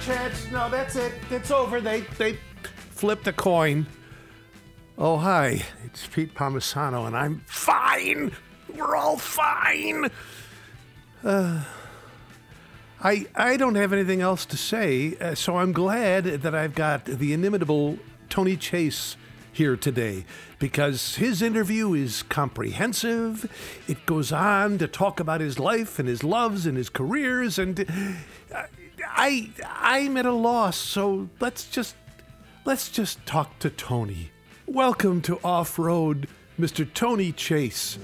[0.00, 0.50] chance.
[0.50, 1.12] No, that's it.
[1.30, 1.80] It's over.
[1.80, 2.38] They they
[2.90, 3.86] flipped a coin.
[4.98, 8.32] Oh hi, it's Pete Palmisano, and I'm fine.
[8.74, 10.10] We're all fine.
[11.24, 11.64] Uh,
[13.02, 17.04] I I don't have anything else to say, uh, so I'm glad that I've got
[17.04, 19.16] the inimitable Tony Chase
[19.52, 20.24] here today
[20.58, 23.50] because his interview is comprehensive.
[23.88, 27.86] It goes on to talk about his life and his loves and his careers and
[29.12, 31.96] I I'm at a loss, so let's just
[32.64, 34.30] let's just talk to Tony.
[34.66, 36.88] Welcome to Off-Road, Mr.
[36.94, 37.98] Tony Chase.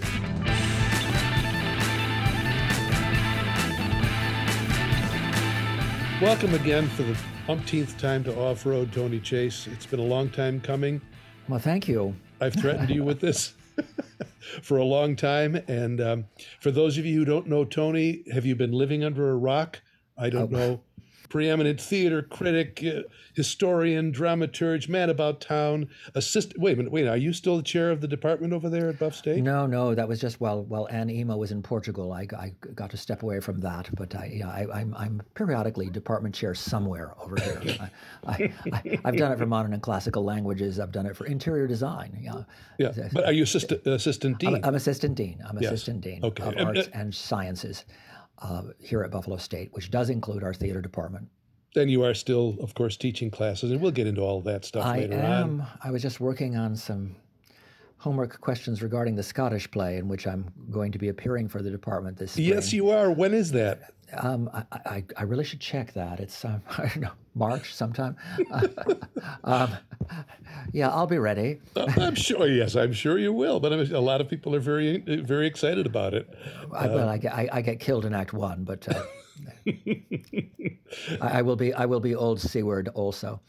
[6.21, 7.17] Welcome again for the
[7.49, 9.69] umpteenth time to Off-Road, Tony Chase.
[9.69, 11.01] It's been a long time coming.
[11.49, 12.17] Well, thank you.
[12.41, 13.55] I've threatened you with this
[14.63, 15.55] for a long time.
[15.69, 16.25] And um,
[16.61, 19.81] for those of you who don't know Tony, have you been living under a rock?
[20.19, 20.59] I don't oh.
[20.59, 20.81] know
[21.29, 23.03] preeminent theater critic, uh,
[23.35, 26.61] historian, dramaturge, man about town, assistant.
[26.61, 27.07] Wait a minute, wait.
[27.07, 29.43] Are you still the chair of the department over there at Buff State?
[29.43, 32.13] No, no, that was just while while Anne Emo was in Portugal.
[32.13, 35.23] I, I got to step away from that, but I, yeah, I, am I'm, I'm
[35.35, 37.91] periodically department chair somewhere over here.
[38.27, 40.81] I, I, have done it for modern and classical languages.
[40.81, 42.19] I've done it for interior design.
[42.21, 42.43] Yeah,
[42.79, 43.09] yeah.
[43.13, 44.57] But are you assistant assistant dean?
[44.57, 45.43] I'm, I'm assistant dean.
[45.47, 45.73] I'm yes.
[45.73, 46.45] assistant dean okay.
[46.45, 47.85] of arts and sciences
[48.39, 51.29] uh, here at Buffalo State, which does include our theater department.
[51.75, 54.85] Then you are still, of course, teaching classes, and we'll get into all that stuff
[54.87, 55.61] I later am.
[55.61, 55.67] on.
[55.83, 57.17] I was just working on some
[57.99, 61.71] homework questions regarding the Scottish play in which I'm going to be appearing for the
[61.71, 62.47] department this spring.
[62.47, 63.11] Yes, you are.
[63.11, 63.93] When is that?
[64.19, 66.21] Um, I, I, I, really should check that.
[66.21, 68.17] It's um, I don't know March sometime.
[69.45, 69.71] um,
[70.73, 71.61] yeah, I'll be ready.
[71.75, 72.47] Uh, I'm sure.
[72.47, 73.59] Yes, I'm sure you will.
[73.59, 76.33] But a lot of people are very very excited about it.
[76.73, 78.87] I, well, I, I, I, get killed in Act One, but.
[78.89, 79.03] Uh,
[81.21, 81.75] I, will be.
[81.75, 83.41] I will be old Siward also.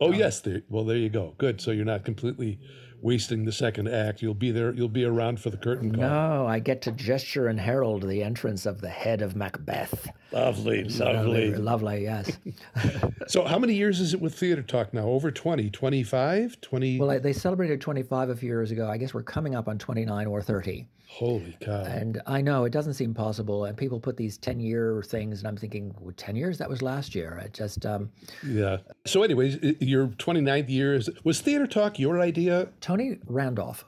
[0.00, 0.40] Oh um, yes.
[0.40, 1.34] There, well, there you go.
[1.38, 1.60] Good.
[1.60, 2.60] So you're not completely
[3.02, 4.22] wasting the second act.
[4.22, 4.72] You'll be there.
[4.72, 6.08] You'll be around for the curtain call.
[6.08, 10.08] No, I get to gesture and herald the entrance of the head of Macbeth.
[10.30, 11.58] Lovely, lovely, lovely.
[11.58, 12.38] lovely yes.
[13.26, 15.06] so, how many years is it with Theater Talk now?
[15.06, 16.98] Over 20, 25, 20?
[16.98, 18.88] Well, they celebrated 25 a few years ago.
[18.88, 20.86] I guess we're coming up on 29 or 30.
[21.12, 21.82] Holy cow.
[21.82, 23.66] And I know it doesn't seem possible.
[23.66, 26.56] And people put these 10 year things, and I'm thinking, well, 10 years?
[26.56, 27.38] That was last year.
[27.44, 27.84] It just.
[27.84, 28.10] Um,
[28.46, 28.78] yeah.
[29.04, 32.70] So, anyways, your 29th year, is, was Theater Talk your idea?
[32.80, 33.84] Tony Randolph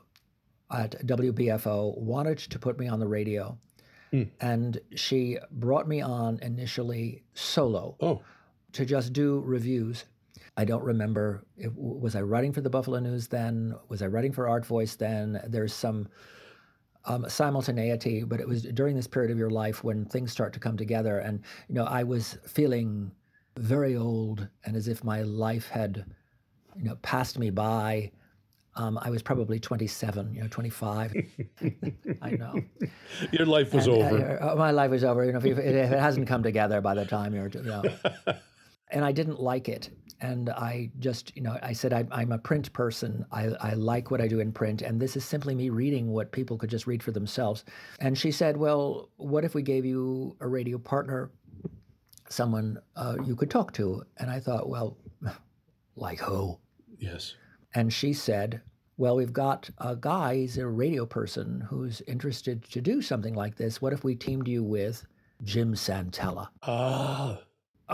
[0.70, 3.56] at WBFO wanted to put me on the radio.
[4.12, 4.28] Mm.
[4.42, 8.20] And she brought me on initially solo oh.
[8.72, 10.04] to just do reviews.
[10.58, 11.46] I don't remember.
[11.56, 13.74] If, was I writing for the Buffalo News then?
[13.88, 15.40] Was I writing for Artvoice then?
[15.48, 16.06] There's some
[17.06, 20.60] um, simultaneity, but it was during this period of your life when things start to
[20.60, 21.18] come together.
[21.18, 23.10] And, you know, I was feeling
[23.56, 26.04] very old and as if my life had,
[26.76, 28.10] you know, passed me by.
[28.76, 31.14] Um, I was probably 27, you know, 25.
[32.22, 32.60] I know.
[33.32, 34.42] Your life was and, uh, over.
[34.42, 35.24] Uh, my life was over.
[35.24, 37.84] You know, if, if, it hasn't come together by the time you're, you know.
[38.90, 42.38] and I didn't like it and I just, you know, I said I, am a
[42.38, 43.24] print person.
[43.32, 46.32] I, I like what I do in print, and this is simply me reading what
[46.32, 47.64] people could just read for themselves.
[48.00, 51.30] And she said, "Well, what if we gave you a radio partner,
[52.28, 54.96] someone uh, you could talk to?" And I thought, well,
[55.96, 56.58] like who?
[56.98, 57.34] Yes.
[57.74, 58.62] And she said,
[58.96, 63.56] well, we've got a guy, he's a radio person who's interested to do something like
[63.56, 63.82] this.
[63.82, 65.04] What if we teamed you with
[65.42, 66.48] Jim Santella?
[66.62, 67.40] Ah.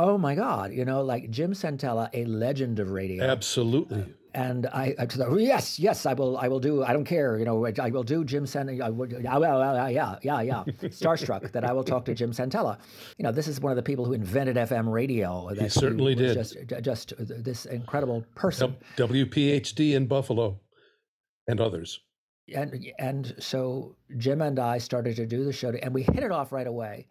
[0.02, 0.72] Oh my God!
[0.72, 3.22] You know, like Jim Santella, a legend of radio.
[3.22, 4.00] Absolutely.
[4.00, 6.38] Uh, and I, I thought, oh, yes, yes, I will.
[6.38, 6.82] I will do.
[6.82, 7.38] I don't care.
[7.38, 8.82] You know, I will do Jim Santella.
[8.82, 10.64] I will, yeah, yeah, yeah, yeah.
[10.84, 12.78] Starstruck that I will talk to Jim Santella.
[13.18, 15.50] You know, this is one of the people who invented FM radio.
[15.50, 16.32] That he certainly did.
[16.32, 18.76] Just, uh, just uh, this incredible person.
[18.96, 20.60] WPHD in Buffalo,
[21.46, 22.00] and others.
[22.54, 26.32] And and so Jim and I started to do the show, and we hit it
[26.32, 27.06] off right away.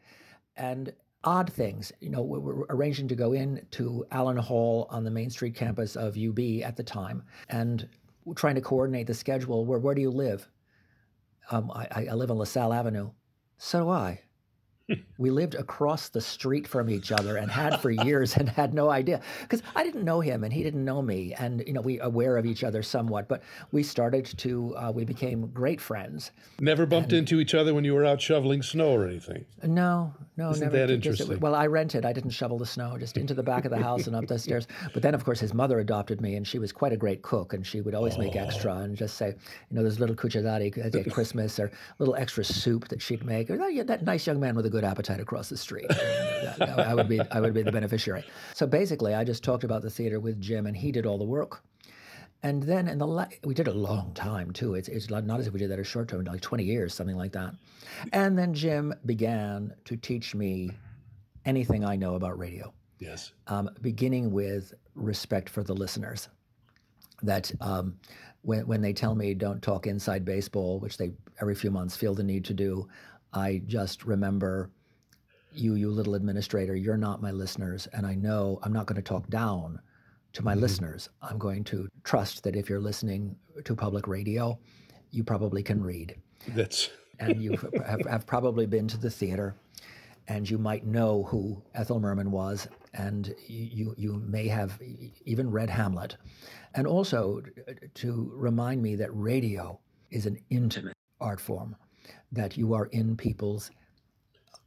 [0.56, 0.92] And
[1.24, 1.92] odd things.
[2.00, 5.56] You know, we were arranging to go in to Allen Hall on the Main Street
[5.56, 7.88] campus of UB at the time, and
[8.36, 9.66] trying to coordinate the schedule.
[9.66, 10.48] Where where do you live?
[11.51, 13.10] Um, I, I live on LaSalle Avenue.
[13.57, 14.21] So do I
[15.18, 18.89] we lived across the street from each other and had for years and had no
[18.89, 22.00] idea because I didn't know him and he didn't know me and you know we
[22.00, 23.41] aware of each other somewhat but
[23.71, 27.83] we started to uh, we became great friends never bumped and, into each other when
[27.83, 30.77] you were out shoveling snow or anything no no, Isn't never.
[30.77, 31.38] that interesting?
[31.42, 32.06] well, I rented.
[32.06, 34.39] I didn't shovel the snow, just into the back of the house and up the
[34.47, 34.68] stairs.
[34.94, 37.51] But then, of course, his mother adopted me, and she was quite a great cook,
[37.51, 39.35] and she would always make extra and just say,
[39.69, 43.62] you know, there's little cucciolati at Christmas or little extra soup that she'd make, or
[43.62, 45.88] "Oh, yeah, that nice young man with a good appetite across the street.
[45.90, 48.24] That- I would be, I would be the beneficiary.
[48.54, 51.24] So basically, I just talked about the theater with Jim, and he did all the
[51.26, 51.62] work.
[52.42, 54.76] And then in the la- we did a long time too.
[54.76, 56.94] It's it's not not as if we did that a short term, like twenty years,
[56.94, 57.54] something like that.
[58.14, 60.72] And then Jim began to teach me
[61.46, 63.34] anything I know about radio, Yes.
[63.48, 66.30] um, beginning with respect for the listeners.
[67.24, 67.98] That um,
[68.44, 71.12] when when they tell me don't talk inside baseball, which they
[71.42, 72.88] every few months feel the need to do,
[73.34, 74.70] I just remember
[75.54, 79.02] you, you little administrator, you're not my listeners, and I know I'm not going to
[79.02, 79.80] talk down
[80.34, 80.62] to my mm-hmm.
[80.62, 81.10] listeners.
[81.22, 84.60] I'm going to trust that if you're listening to public radio,
[85.12, 86.16] you probably can read
[86.50, 86.90] That's
[87.20, 89.56] and you have, have probably been to the theater
[90.30, 94.80] and you might know who Ethel Merman was, and you, you may have
[95.26, 96.18] even read Hamlet.
[96.76, 97.42] And also
[97.96, 99.80] to remind me that radio
[100.12, 101.76] is an intimate art form,
[102.31, 103.72] that you are in people's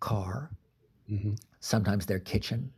[0.00, 0.50] car,
[1.10, 1.34] mm-hmm.
[1.60, 2.70] sometimes their kitchen,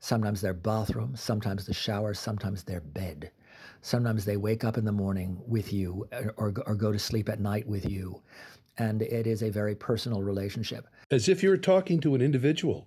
[0.00, 3.30] sometimes their bathroom, sometimes the shower, sometimes their bed.
[3.80, 6.98] Sometimes they wake up in the morning with you uh, or, or, or go to
[6.98, 8.22] sleep at night with you.
[8.78, 10.86] And it is a very personal relationship.
[11.10, 12.86] as if you're talking to an individual,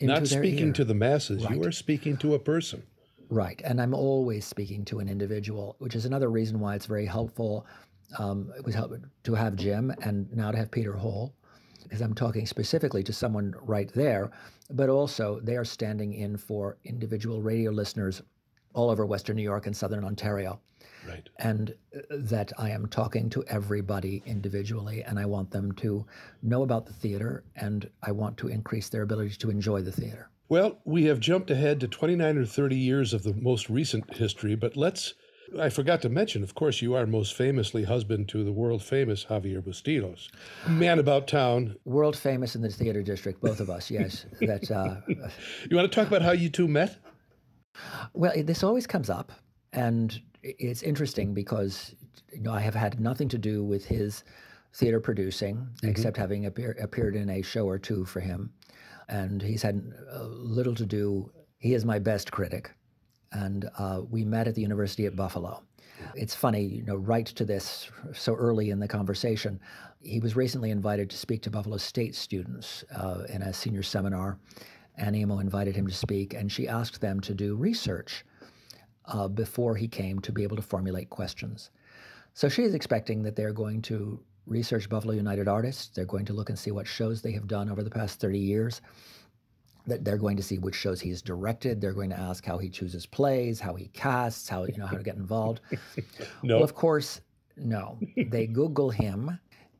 [0.00, 0.72] not speaking ear.
[0.74, 1.44] to the masses.
[1.48, 2.82] You are speaking to a person.
[3.30, 3.60] Right.
[3.64, 7.64] And I'm always speaking to an individual, which is another reason why it's very helpful.
[8.18, 8.92] Um, it was help
[9.24, 11.34] to have Jim and now to have Peter Hall,
[11.82, 14.30] because I'm talking specifically to someone right there,
[14.70, 18.22] but also they are standing in for individual radio listeners
[18.74, 20.60] all over Western New York and Southern Ontario.
[21.08, 21.28] Right.
[21.38, 26.04] and uh, that I am talking to everybody individually, and I want them to
[26.42, 30.28] know about the theater, and I want to increase their ability to enjoy the theater.
[30.50, 34.54] Well, we have jumped ahead to 29 or 30 years of the most recent history,
[34.56, 35.14] but let's.
[35.58, 39.24] I forgot to mention, of course, you are most famously husband to the world famous
[39.24, 40.28] Javier Bustillos,
[40.68, 41.76] man about town.
[41.84, 44.26] World famous in the theater district, both of us, yes.
[44.40, 44.96] that uh,
[45.68, 46.98] You want to talk about how you two met?
[48.14, 49.32] well, this always comes up,
[49.72, 51.94] and it's interesting because
[52.32, 54.24] you know I have had nothing to do with his
[54.74, 58.52] theater producing, except having appear, appeared in a show or two for him,
[59.08, 59.82] and he's had
[60.12, 61.30] uh, little to do.
[61.58, 62.70] He is my best critic,
[63.32, 65.62] and uh, we met at the University at Buffalo.
[66.14, 69.60] It's funny, you know, right to this so early in the conversation.
[70.00, 74.38] He was recently invited to speak to Buffalo State students uh, in a senior seminar.
[74.96, 78.24] Annie Emo invited him to speak, and she asked them to do research
[79.06, 81.70] uh, before he came to be able to formulate questions.
[82.34, 85.88] So she is expecting that they're going to research Buffalo United artists.
[85.88, 88.38] They're going to look and see what shows they have done over the past 30
[88.38, 88.80] years.
[89.90, 91.80] That they're going to see which shows he's directed.
[91.80, 94.96] They're going to ask how he chooses plays, how he casts, how you know how
[94.96, 95.60] to get involved.
[96.42, 96.54] No.
[96.60, 97.20] Well, of course,
[97.56, 97.98] no.
[98.16, 99.38] They Google him,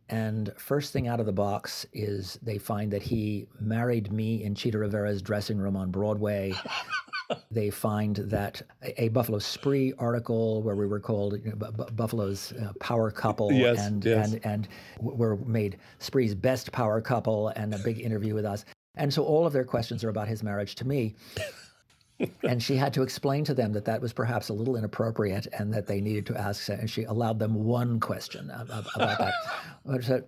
[0.09, 4.55] and first thing out of the box is they find that he married me in
[4.55, 6.53] Chita Rivera's dressing room on Broadway.
[7.51, 8.61] they find that
[8.99, 13.53] a, Buffalo Spree article where we were called you know, Bu- Buffalo's uh, power couple,
[13.53, 14.33] Yes, and yes.
[14.33, 14.69] and and
[14.99, 18.65] were made Spree's best power couple, and a big interview with us.
[18.96, 21.14] And so all of their questions are about his marriage to me.
[22.42, 25.73] and she had to explain to them that that was perhaps a little inappropriate and
[25.73, 26.68] that they needed to ask.
[26.68, 29.35] And she allowed them one question ab- ab- about that.
[29.88, 30.20] Uh,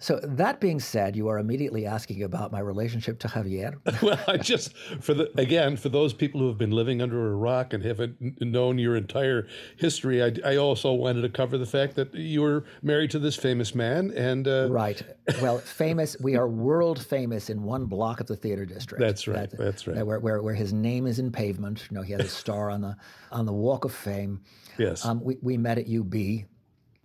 [0.00, 3.76] So, that being said, you are immediately asking about my relationship to Javier.
[4.02, 7.34] well, I just for the again for those people who have been living under a
[7.34, 11.96] rock and haven't known your entire history, I, I also wanted to cover the fact
[11.96, 15.02] that you were married to this famous man, and uh, Right.
[15.42, 16.16] Well, famous.
[16.20, 19.00] We are world famous in one block of the theater district.
[19.00, 20.06] That's right, that's right.
[20.06, 21.86] Where, where, where his name is in pavement.
[21.90, 22.96] You know, he has a star on the
[23.32, 24.40] on the Walk of Fame.
[24.78, 26.14] yes, Um, we, we met at UB,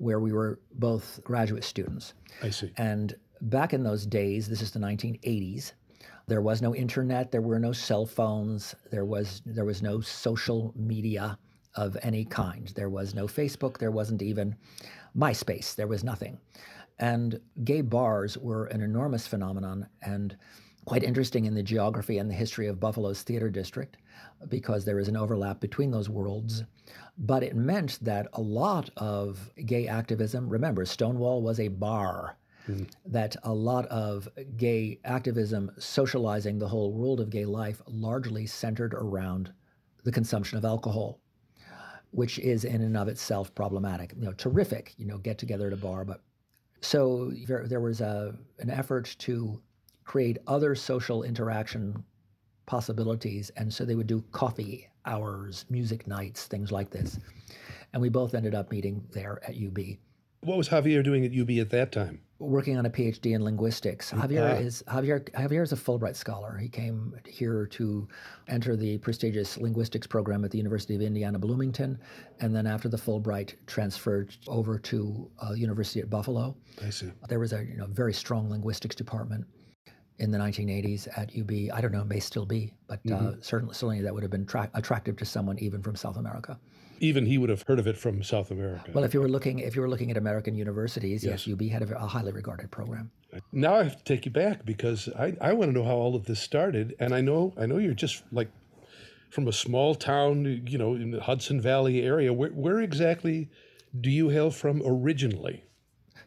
[0.04, 2.14] where we were both graduate students.
[2.42, 2.72] I see.
[2.78, 5.72] And back in those days, this is the 1980s.
[6.28, 7.32] There was no internet.
[7.32, 8.76] There were no cell phones.
[8.92, 11.38] There was there was no social media
[11.76, 12.72] of any kind.
[12.76, 13.78] There was no Facebook.
[13.78, 14.56] There wasn't even
[15.18, 15.76] MySpace.
[15.76, 16.38] There was nothing.
[17.00, 20.38] And gay bars were an enormous phenomenon and
[20.86, 23.98] quite interesting in the geography and the history of Buffalo's theater district
[24.50, 26.64] because there is an overlap between those worlds.
[27.18, 32.38] But it meant that a lot of gay activism, remember, Stonewall was a bar,
[32.68, 32.84] mm-hmm.
[33.06, 38.94] that a lot of gay activism socializing the whole world of gay life largely centered
[38.94, 39.54] around
[40.04, 41.20] the consumption of alcohol
[42.14, 44.14] which is in and of itself problematic.
[44.16, 46.22] You know, terrific, you know, get together at a bar, but
[46.80, 49.60] so there, there was a, an effort to
[50.06, 52.04] create other social interaction
[52.66, 53.52] possibilities.
[53.58, 57.20] And so they would do coffee hours, music nights, things like this.
[57.92, 59.80] And we both ended up meeting there at UB.
[60.42, 62.20] What was Javier doing at UB at that time?
[62.40, 64.12] Working on a PhD in linguistics.
[64.12, 64.56] Javier Ah.
[64.60, 65.24] is Javier.
[65.32, 66.58] Javier is a Fulbright scholar.
[66.58, 68.06] He came here to
[68.50, 71.98] enter the prestigious linguistics program at the University of Indiana Bloomington,
[72.42, 76.58] and then after the Fulbright, transferred over to uh, University at Buffalo.
[76.86, 77.12] I see.
[77.30, 79.46] There was a you know, very strong linguistics department
[80.20, 81.76] in the 1980s at UB.
[81.76, 84.46] I don't know, it may still be, but uh, certainly, certainly that would have been
[84.46, 86.60] tra- attractive to someone even from South America.
[87.00, 88.92] Even he would have heard of it from South America.
[88.94, 91.82] Well, if you were looking, if you were looking at American universities, yes, UB had
[91.82, 93.12] a, a highly regarded program.
[93.52, 96.16] now I have to take you back because I, I want to know how all
[96.16, 96.96] of this started.
[97.00, 98.50] And I know I know you're just like
[99.32, 102.32] from a small town, you know, in the Hudson Valley area.
[102.32, 103.50] Where, where exactly
[104.00, 105.64] do you hail from originally?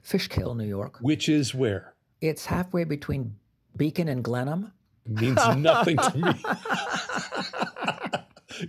[0.02, 0.98] Fishkill, New York.
[1.00, 1.94] Which is where?
[2.20, 3.36] It's halfway between
[3.76, 4.72] Beacon and Glenham.
[5.06, 6.32] Means nothing to me.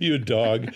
[0.00, 0.68] you dog.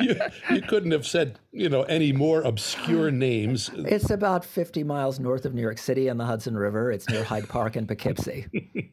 [0.00, 0.16] you,
[0.50, 3.70] you couldn't have said, you know, any more obscure names.
[3.74, 6.90] It's about 50 miles north of New York City on the Hudson River.
[6.90, 8.46] It's near Hyde Park and Poughkeepsie.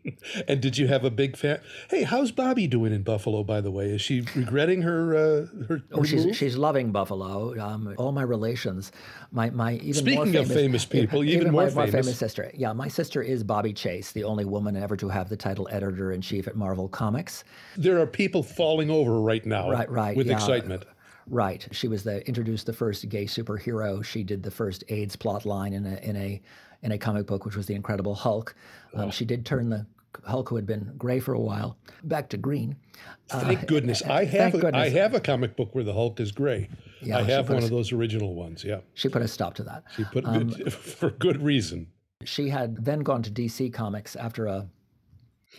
[0.47, 1.59] And did you have a big fan?
[1.89, 3.43] Hey, how's Bobbie doing in Buffalo?
[3.43, 6.35] By the way, is she regretting her uh, her, Oh, she's move?
[6.37, 7.59] she's loving Buffalo.
[7.59, 8.91] Um, all my relations,
[9.31, 9.93] my my even more
[10.25, 11.91] Speaking of famous, famous people, even my, more my famous.
[12.05, 12.51] famous sister.
[12.53, 16.11] Yeah, my sister is Bobbie Chase, the only woman ever to have the title editor
[16.11, 17.43] in chief at Marvel Comics.
[17.75, 20.33] There are people falling over right now, Right, right, with yeah.
[20.35, 20.83] excitement.
[21.27, 21.67] Right.
[21.71, 24.03] She was the introduced the first gay superhero.
[24.03, 26.41] She did the first AIDS plot line in a in a
[26.83, 28.55] in a comic book, which was the Incredible Hulk.
[28.95, 29.85] Um, She did turn the
[30.25, 32.75] Hulk, who had been gray for a while, back to green.
[33.29, 34.93] Thank goodness, I have Uh, a, I goodness.
[34.93, 36.69] have a comic book where the Hulk is gray.
[37.01, 38.63] Yeah, I have one a- of those original ones.
[38.63, 39.83] Yeah, She put a stop to that.
[39.95, 41.87] she put Um, for good reason.
[42.25, 44.67] She had then gone to DC Comics after a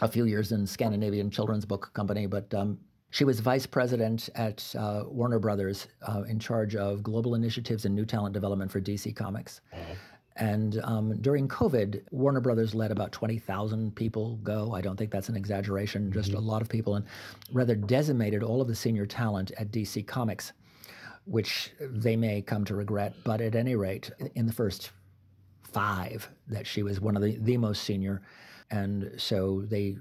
[0.00, 2.78] a few years in Scandinavian Children's Book Company, but um,
[3.12, 7.94] she was vice president at uh, Warner Brothers, uh, in charge of global initiatives and
[7.94, 9.60] new talent development for DC Comics.
[10.36, 14.72] And um, during COVID, Warner Brothers let about 20,000 people go.
[14.72, 17.04] I don't think that's an exaggeration, just a lot of people, and
[17.52, 20.54] rather decimated all of the senior talent at DC Comics,
[21.26, 23.14] which they may come to regret.
[23.24, 24.90] But at any rate, in the first
[25.70, 28.22] five that she was one of the, the most senior.
[28.70, 29.98] And so they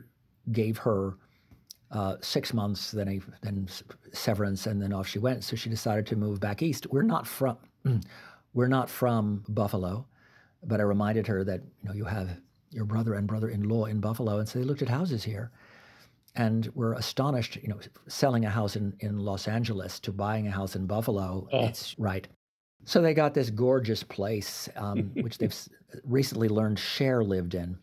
[0.53, 1.17] gave her
[1.91, 3.67] uh, six months, then a then
[4.13, 5.43] severance, and then off she went.
[5.43, 6.87] So she decided to move back east.
[6.89, 7.57] We're not from
[8.53, 10.07] we're not from Buffalo,
[10.63, 12.29] but I reminded her that you know you have
[12.69, 15.51] your brother and brother-in-law in Buffalo, and so they looked at houses here,
[16.35, 17.57] and were astonished.
[17.57, 21.47] You know, selling a house in in Los Angeles to buying a house in Buffalo.
[21.51, 22.27] It's right.
[22.85, 25.55] So they got this gorgeous place, um, which they've
[26.03, 27.77] recently learned Cher lived in.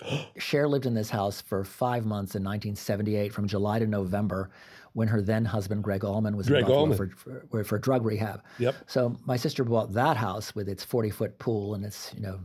[0.38, 4.50] Cher lived in this house for five months in 1978, from July to November,
[4.92, 7.10] when her then husband Gregg Allman was Greg in Buffalo for,
[7.50, 8.42] for for drug rehab.
[8.58, 8.74] Yep.
[8.86, 12.40] So my sister bought that house with its 40 foot pool and its you know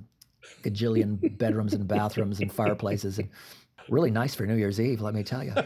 [0.64, 3.30] gajillion bedrooms and bathrooms and fireplaces and
[3.90, 5.02] really nice for New Year's Eve.
[5.02, 5.54] Let me tell you.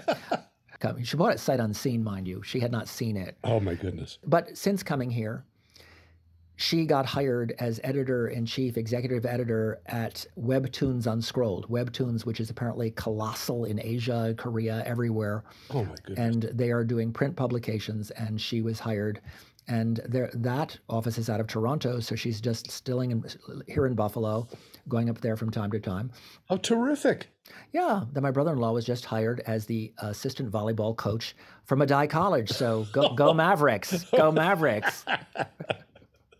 [1.03, 2.43] She bought it sight unseen, mind you.
[2.43, 3.37] She had not seen it.
[3.43, 4.19] Oh my goodness.
[4.23, 5.43] But since coming here,
[6.57, 11.69] she got hired as editor in chief, executive editor at Webtoons Unscrolled.
[11.69, 15.43] Webtoons, which is apparently colossal in Asia, Korea, everywhere.
[15.71, 16.19] Oh my goodness.
[16.19, 19.21] And they are doing print publications, and she was hired.
[19.67, 23.25] And there, that office is out of Toronto, so she's just stilling in,
[23.67, 24.47] here in Buffalo,
[24.87, 26.11] going up there from time to time.
[26.47, 27.27] How terrific.
[27.73, 31.35] Yeah, then my brother-in-law was just hired as the assistant volleyball coach
[31.65, 32.49] from Medaille College.
[32.49, 35.03] So go, go Mavericks, go Mavericks.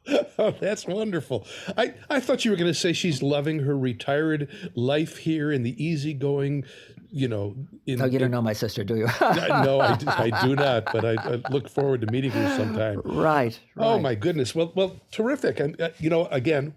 [0.38, 1.48] Oh, that's wonderful.
[1.78, 5.64] I, I thought you were going to say she's loving her retired life here in
[5.64, 6.66] the easygoing,
[7.10, 7.56] you know.
[7.88, 9.06] In, Oh, you don't know my sister, do you?
[9.22, 13.02] no, I, do- I do not, but I, I look forward to meeting her sometime.
[13.06, 13.86] right, right.
[13.88, 14.54] Oh my goodness!
[14.54, 15.60] Well, well, terrific.
[15.62, 16.76] And uh, you know, again,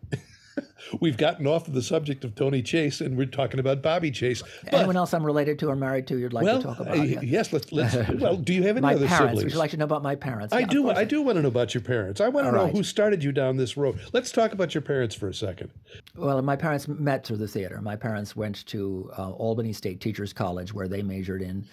[1.00, 4.42] we've gotten off of the subject of Tony Chase, and we're talking about Bobbie Chase.
[4.64, 6.98] But, Anyone else I'm related to or married to you'd like well, to talk about?
[6.98, 7.20] uh, Yeah.
[7.22, 7.94] yes, let's let's.
[8.18, 9.30] Well, do you have any My other parents.
[9.30, 9.44] siblings?
[9.44, 10.52] Would you like to know about my parents?
[10.52, 10.90] I Yeah, do.
[10.90, 12.20] I do want to know about your parents.
[12.20, 12.72] I want to All know right.
[12.72, 14.00] who started you down this road.
[14.12, 15.70] Let's talk about your parents for a second.
[16.16, 17.80] Well, my parents met through the theater.
[17.80, 21.64] My parents went to uh, Albany State Teachers College, where they majored in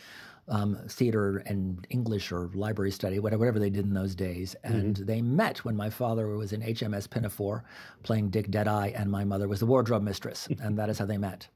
[0.48, 4.56] um, theater and English or library study, whatever, whatever they did in those days.
[4.64, 7.64] And they met when my father was in HMS Pinafore
[8.04, 10.48] playing Dick Deadeye, and my mother was the wardrobe mistress.
[10.62, 11.48] and that is how they met.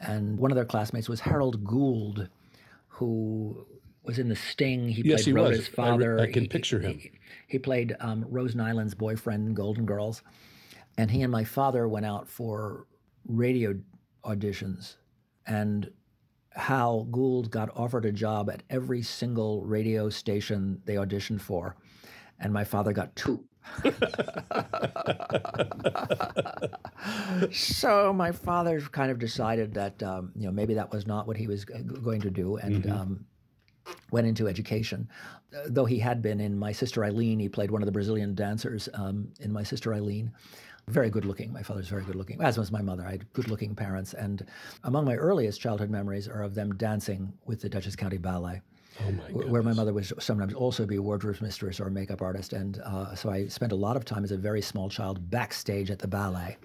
[0.00, 2.28] And one of their classmates was Harold Gould,
[2.88, 3.66] who
[4.02, 4.88] was in The Sting.
[4.88, 5.32] He Yes, played he.
[5.32, 6.18] Rhoda's I father.
[6.18, 6.98] I can He- picture him.
[6.98, 7.12] He,
[7.46, 10.22] he played um, Rose Nylund's boyfriend in Golden Girls.
[10.98, 12.86] And he and my father went out for
[13.26, 13.78] radio
[14.24, 14.96] auditions
[15.46, 15.90] and
[16.52, 21.76] Hal Gould got offered a job at every single radio station they auditioned for,
[22.38, 23.44] and my father got two.
[27.52, 31.36] so my father kind of decided that um, you know maybe that was not what
[31.36, 33.26] he was g- going to do, and um,
[34.10, 35.08] went into education.
[35.54, 38.34] Uh, though he had been in My Sister Eileen, he played one of the Brazilian
[38.34, 40.32] dancers um, in My Sister Eileen.
[40.88, 41.52] Very good looking.
[41.52, 43.06] My father's very good looking, as was my mother.
[43.06, 44.14] I had good looking parents.
[44.14, 44.44] And
[44.84, 48.60] among my earliest childhood memories are of them dancing with the Dutchess County Ballet.
[48.98, 52.22] Oh my Where my mother would sometimes also be a wardrobe mistress or a makeup
[52.22, 55.30] artist, and uh, so I spent a lot of time as a very small child
[55.30, 56.56] backstage at the ballet,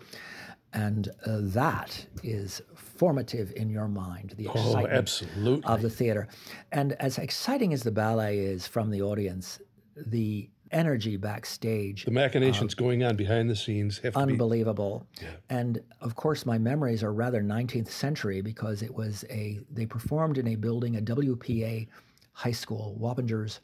[0.75, 4.33] and uh, that is formative in your mind.
[4.37, 5.63] The Oh, excitement absolutely.
[5.65, 6.27] of the theater.
[6.71, 9.59] And as exciting as the ballet is from the audience,
[9.95, 14.33] the energy backstage the machinations going on behind the scenes have to be.
[14.33, 15.07] unbelievable.
[15.49, 20.37] And of course, my memories are rather 19th century because it was a they performed
[20.37, 21.87] in a building, a WPA
[22.33, 23.59] high school, Wappingers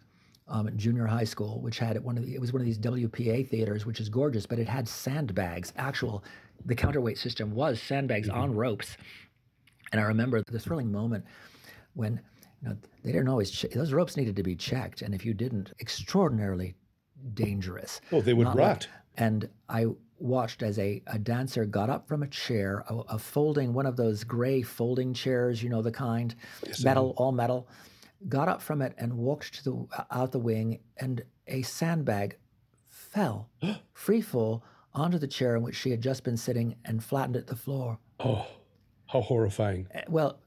[0.47, 3.47] um, Junior High School, which had one of the, it was one of these WPA
[3.49, 5.71] theaters, which is gorgeous, but it had sandbags.
[5.77, 6.23] Actual,
[6.65, 8.39] the counterweight system was sandbags mm-hmm.
[8.39, 8.97] on ropes.
[9.91, 11.25] And I remember the thrilling moment
[11.93, 12.21] when
[12.61, 15.33] you know, they didn't always che- those ropes needed to be checked, and if you
[15.33, 16.75] didn't, extraordinarily
[17.33, 18.01] dangerous.
[18.11, 18.87] Oh, they would Not like- rot.
[19.17, 19.87] and I
[20.19, 23.97] watched as a, a dancer got up from a chair, a, a folding, one of
[23.97, 26.35] those gray folding chairs, you know, the kind,
[26.83, 27.67] metal, all metal,
[28.29, 32.37] got up from it and walked to the out the wing, and a sandbag
[32.87, 33.49] fell,
[33.93, 37.47] free fall, onto the chair in which she had just been sitting and flattened it
[37.47, 37.97] to the floor.
[38.19, 38.45] Oh,
[39.07, 39.87] how horrifying.
[39.93, 40.39] Uh, Well,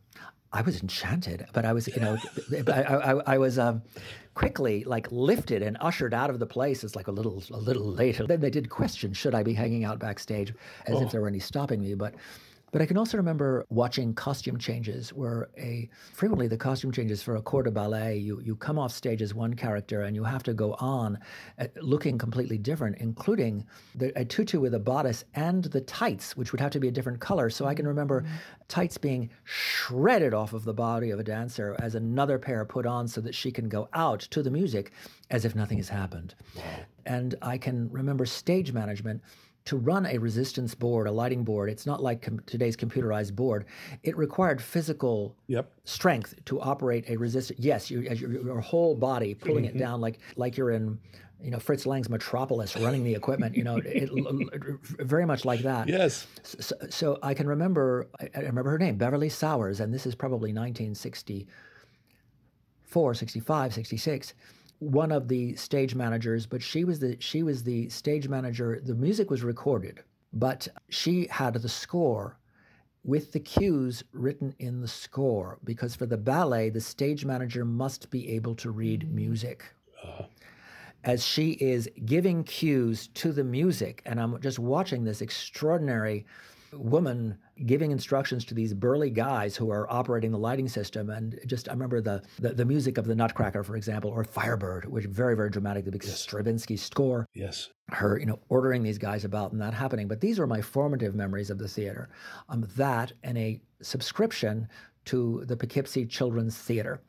[0.52, 2.16] I was enchanted, but I was, you know,
[2.68, 3.82] I, I, I was um,
[4.34, 6.84] quickly like lifted and ushered out of the place.
[6.84, 8.26] It's like a little, a little later.
[8.26, 10.54] Then they did question, should I be hanging out backstage,
[10.86, 11.94] as if there were any stopping me.
[11.94, 12.14] But,
[12.74, 17.36] but I can also remember watching costume changes, where a frequently the costume changes for
[17.36, 20.42] a corps de ballet, you you come off stage as one character and you have
[20.42, 21.20] to go on
[21.60, 26.50] uh, looking completely different, including the, a tutu with a bodice and the tights, which
[26.50, 27.48] would have to be a different color.
[27.48, 28.24] So I can remember
[28.66, 33.06] tights being shredded off of the body of a dancer as another pair put on
[33.06, 34.90] so that she can go out to the music
[35.30, 36.34] as if nothing has happened.
[37.06, 39.22] And I can remember stage management
[39.66, 41.70] to run a resistance board, a lighting board.
[41.70, 43.64] It's not like com- today's computerized board.
[44.02, 45.70] It required physical Yep.
[45.84, 47.52] strength to operate a resistor.
[47.58, 49.76] Yes, you, as your, your whole body pulling Mm-hmm.
[49.76, 50.98] it down like like you're in,
[51.42, 53.56] you know, Fritz Lang's Metropolis running the equipment.
[53.56, 55.88] You know, it, it- very much like that.
[55.88, 56.26] Yes.
[56.42, 58.08] So, so I can remember.
[58.20, 64.34] I, I remember her name, Beverly Sowers, and this is probably 1964, 65, 66.
[64.78, 68.80] One of the stage managers, but she was the she was the stage manager.
[68.82, 72.38] The music was recorded, but she had the score
[73.04, 78.10] with the cues written in the score because for the ballet, the stage manager must
[78.10, 79.12] be able to read mm.
[79.12, 79.64] music.
[80.02, 80.24] Uh-huh.
[81.04, 86.24] As she is giving cues to the music, and I'm just watching this extraordinary
[86.78, 91.68] woman giving instructions to these burly guys who are operating the lighting system and just
[91.68, 95.36] i remember the the, the music of the nutcracker for example or firebird which very
[95.36, 97.70] very dramatic the because stravinsky score Yes.
[97.90, 100.08] her, you know, ordering these guys about and that happening.
[100.08, 102.08] But these were my formative memories of the theater.
[102.48, 104.68] Um, that and a subscription
[105.06, 107.02] to the Poughkeepsie Children's Theater,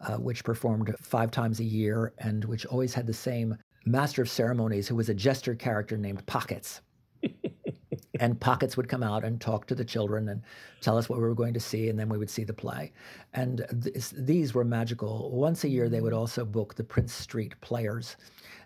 [0.00, 4.28] uh, which performed five times a year and which always had the same master of
[4.28, 6.80] ceremonies who was a jester character named Pockets.
[8.20, 10.42] and Pockets would come out and talk to the children and
[10.80, 12.92] tell us what we were going to see, and then we would see the play.
[13.34, 15.30] And this, these were magical.
[15.30, 18.16] Once a year, they would also book the Prince Street Players,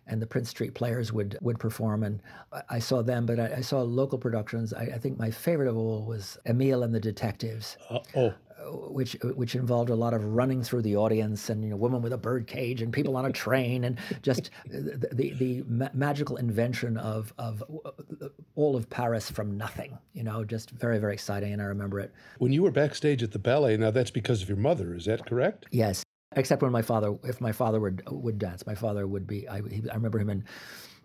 [0.07, 2.03] and the Prince Street Players would would perform.
[2.03, 4.73] And I- I saw them, but I, I saw local productions.
[4.75, 8.35] I, I think my favorite of all was Emile and the Detectives Uh, oh,
[8.67, 12.13] which which involved a lot of running through the audience and you know women with
[12.13, 16.37] a bird cage and people on a train and just the the, the ma- magical
[16.37, 21.53] invention of of uh, all of Paris from nothing you know just very very exciting
[21.53, 24.49] and I remember it when you were backstage at the ballet, now that's because of
[24.49, 25.67] your mother, is that correct?
[25.71, 26.03] yes
[26.37, 29.63] except when my father if my father would would dance my father would be I,
[29.69, 30.45] he, I remember him in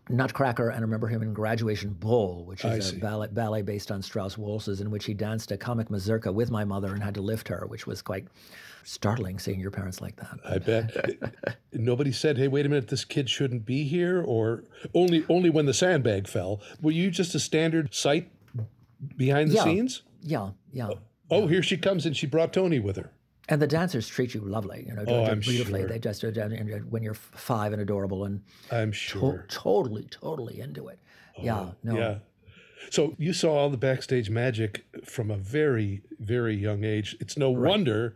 [0.09, 4.01] Nutcracker, and I remember him in Graduation Ball, which is a ballet, ballet based on
[4.01, 7.21] Strauss waltzes, in which he danced a comic mazurka with my mother and had to
[7.21, 8.27] lift her, which was quite
[8.83, 10.39] startling seeing your parents like that.
[10.47, 11.57] I bet.
[11.73, 14.63] Nobody said, "Hey, wait a minute, this kid shouldn't be here," or
[14.93, 16.61] only only when the sandbag fell.
[16.81, 18.31] Were you just a standard sight
[19.17, 19.63] behind the Yeah.
[19.63, 20.03] scenes?
[20.21, 20.89] Yeah, yeah.
[21.31, 23.11] Oh, here she comes, and she brought Tony with her.
[23.47, 25.81] And the dancers treat you lovely, you know, Oh, I'm beautifully.
[25.81, 25.89] sure.
[25.89, 26.23] They just
[26.89, 30.99] when you're five and adorable and I'm to- totally, totally into it.
[31.37, 31.97] Oh, yeah, no.
[31.97, 32.17] Yeah.
[32.89, 37.15] So you saw all the backstage magic from a very, very young age.
[37.19, 37.69] It's no right.
[37.69, 38.15] wonder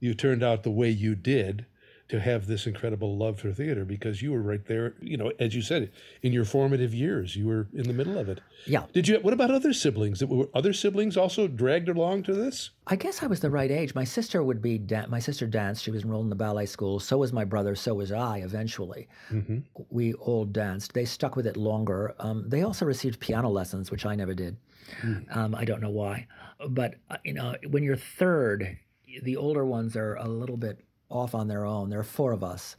[0.00, 1.66] you turned out the way you did
[2.08, 5.54] to have this incredible love for theater because you were right there, you know, as
[5.54, 5.90] you said,
[6.22, 8.40] in your formative years, you were in the middle of it.
[8.64, 8.84] Yeah.
[8.92, 9.18] Did you?
[9.18, 10.24] What about other siblings?
[10.24, 12.70] Were other siblings also dragged along to this?
[12.86, 13.94] I guess I was the right age.
[13.94, 14.78] My sister would be.
[14.78, 15.82] Da- my sister danced.
[15.82, 17.00] She was enrolled in the ballet school.
[17.00, 17.74] So was my brother.
[17.74, 18.38] So was I.
[18.38, 19.58] Eventually, mm-hmm.
[19.90, 20.94] we all danced.
[20.94, 22.14] They stuck with it longer.
[22.20, 24.56] Um, they also received piano lessons, which I never did.
[25.02, 25.36] Mm.
[25.36, 26.28] Um, I don't know why,
[26.68, 28.78] but uh, you know, when you're third,
[29.22, 31.90] the older ones are a little bit off on their own.
[31.90, 32.76] There are four of us.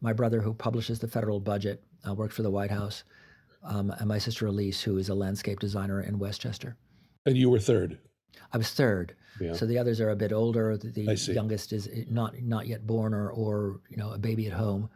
[0.00, 3.04] My brother, who publishes the federal budget, uh, worked for the White House,
[3.62, 6.76] um, and my sister Elise, who is a landscape designer in Westchester.
[7.24, 7.98] And you were third.
[8.52, 9.14] I was third.
[9.40, 9.54] Yeah.
[9.54, 10.76] So the others are a bit older.
[10.76, 14.52] The, the youngest is not not yet born or or you know a baby at
[14.52, 14.88] home,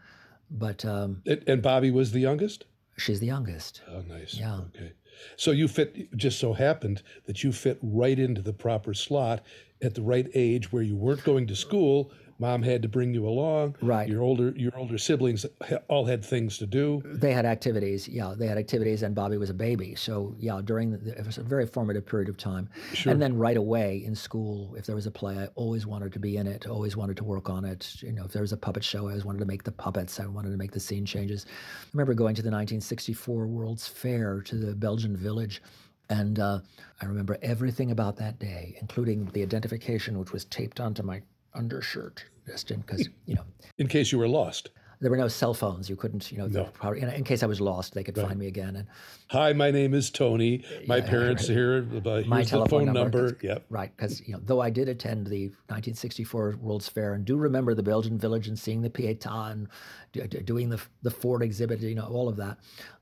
[0.50, 2.64] but um, and, and Bobbie was the youngest.
[2.96, 3.82] She's the youngest.
[3.88, 4.34] Oh, nice.
[4.34, 4.60] Yeah.
[4.74, 4.92] Okay.
[5.36, 6.16] So you fit.
[6.16, 9.42] Just so happened that you fit right into the proper slot
[9.82, 13.28] at the right age, where you weren't going to school, mom had to bring you
[13.28, 13.76] along.
[13.82, 14.08] Right.
[14.08, 15.46] Your older your older siblings
[15.88, 17.02] all had things to do.
[17.04, 18.08] They had activities.
[18.08, 19.94] Yeah, they had activities, and Bobbie was a baby.
[19.94, 22.68] So yeah, during the, it was a very formative period of time.
[22.94, 23.12] Sure.
[23.12, 26.18] And then right away in school, if there was a play, I always wanted to
[26.18, 26.66] be in it.
[26.66, 28.02] Always wanted to work on it.
[28.02, 30.18] You know, if there was a puppet show, I always wanted to make the puppets.
[30.18, 31.46] I wanted to make the scene changes.
[31.48, 35.62] I remember going to the 1964 World's Fair to the Belgian Village.
[36.08, 36.58] And uh,
[37.00, 41.22] I remember everything about that day, including the identification, which was taped onto my
[41.54, 43.44] undershirt, just in because you know.
[43.78, 44.70] In case you were lost.
[45.02, 45.88] There were no cell phones.
[45.88, 46.64] You couldn't, you know, no.
[46.64, 48.26] probably, in, in, case I was lost, they could right.
[48.26, 48.76] find me again.
[48.76, 48.86] And
[49.28, 50.62] hi, my name is Tony.
[50.86, 51.56] My yeah, parents right.
[51.56, 51.88] here.
[52.04, 53.22] Uh, my telephone phone number.
[53.22, 53.38] number.
[53.40, 53.64] Yep.
[53.70, 57.74] Right, because you know, though I did attend the 1964 World's Fair and do remember
[57.74, 59.68] the Belgian village and seeing the Pietà and
[60.12, 62.58] do, doing the the Ford exhibit, you know, all of that.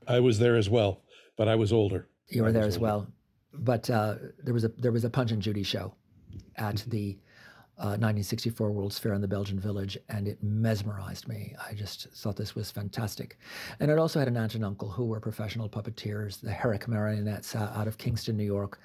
[0.07, 1.01] I was there as well,
[1.35, 2.07] but I was older.
[2.29, 2.83] You were there as older.
[2.83, 3.07] well,
[3.53, 5.93] but uh, there was a there was a Punch and Judy show
[6.55, 6.89] at mm-hmm.
[7.79, 11.55] The 1964 uh, World's Fair in the Belgian Village, and it mesmerized me.
[11.65, 13.37] I just thought this was fantastic.
[13.79, 17.55] And it also had an aunt and uncle who were professional puppeteers, the Herrick Marionettes
[17.55, 18.81] uh, out of Kingston, New York.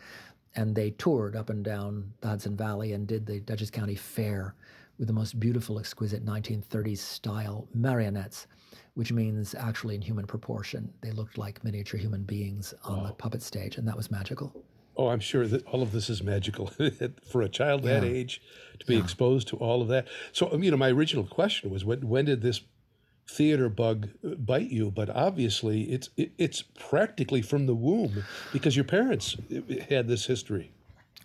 [0.54, 4.54] And they toured up and down the Hudson Valley and did the Dutchess County Fair
[4.98, 8.46] with the most beautiful, exquisite 1930s style marionettes,
[8.94, 10.92] which means actually in human proportion.
[11.00, 13.06] They looked like miniature human beings on wow.
[13.08, 14.54] the puppet stage, and that was magical.
[14.96, 16.70] Oh, I'm sure that all of this is magical
[17.30, 18.00] for a child yeah.
[18.00, 18.40] that age
[18.78, 19.02] to be yeah.
[19.02, 20.06] exposed to all of that.
[20.32, 22.60] So, um, you know, my original question was when when did this
[23.28, 24.90] theater bug uh, bite you?
[24.90, 30.26] But obviously, it's it, it's practically from the womb because your parents uh, had this
[30.26, 30.70] history.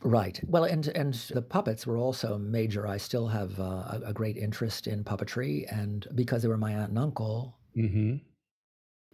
[0.01, 0.39] Right.
[0.47, 2.87] Well, and and the puppets were also major.
[2.87, 6.71] I still have uh, a, a, great interest in puppetry, and because they were my
[6.71, 8.15] aunt and uncle, mm-hmm.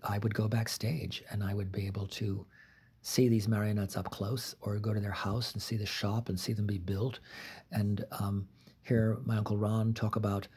[0.04, 2.46] I would go backstage and I would be able to
[3.06, 6.39] see these marionettes up close or go to their house and see the shop and
[6.39, 7.20] see them be built
[7.72, 8.48] and um,
[8.82, 10.48] hear my uncle ron talk about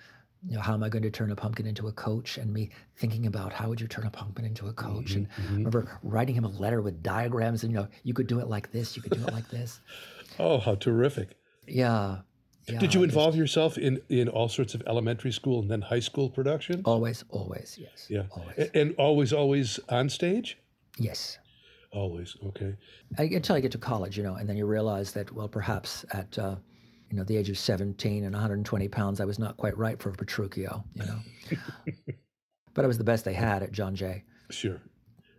[0.49, 2.71] you know how am i going to turn a pumpkin into a coach and me
[2.97, 5.57] thinking about how would you turn a pumpkin into a coach mm-hmm, and mm-hmm.
[5.57, 8.73] remember writing him a letter with diagrams and you know you could do it like
[8.73, 9.81] this you could do it like this
[10.39, 12.19] oh how terrific yeah
[12.67, 15.81] yeah, Did you involve just, yourself in, in all sorts of elementary school and then
[15.81, 16.83] high school production?
[16.85, 18.09] Always, always, yes.
[18.11, 18.25] Yeah.
[18.31, 18.71] Always.
[18.75, 20.59] And always, always on stage?
[20.99, 21.39] Yes.
[21.91, 22.77] Always, okay.
[23.17, 26.39] Until you get to college, you know, and then you realize that, well, perhaps at,
[26.39, 26.57] uh,
[27.11, 30.13] you know, the age of 17 and 120 pounds, I was not quite right for
[30.13, 31.19] Petruchio, you know.
[32.75, 34.25] but it was the best they had at John Jay.
[34.51, 34.81] Sure.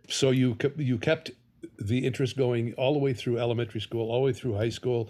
[0.08, 1.30] So you you kept
[1.78, 5.08] the interest going all the way through elementary school, all the way through high school,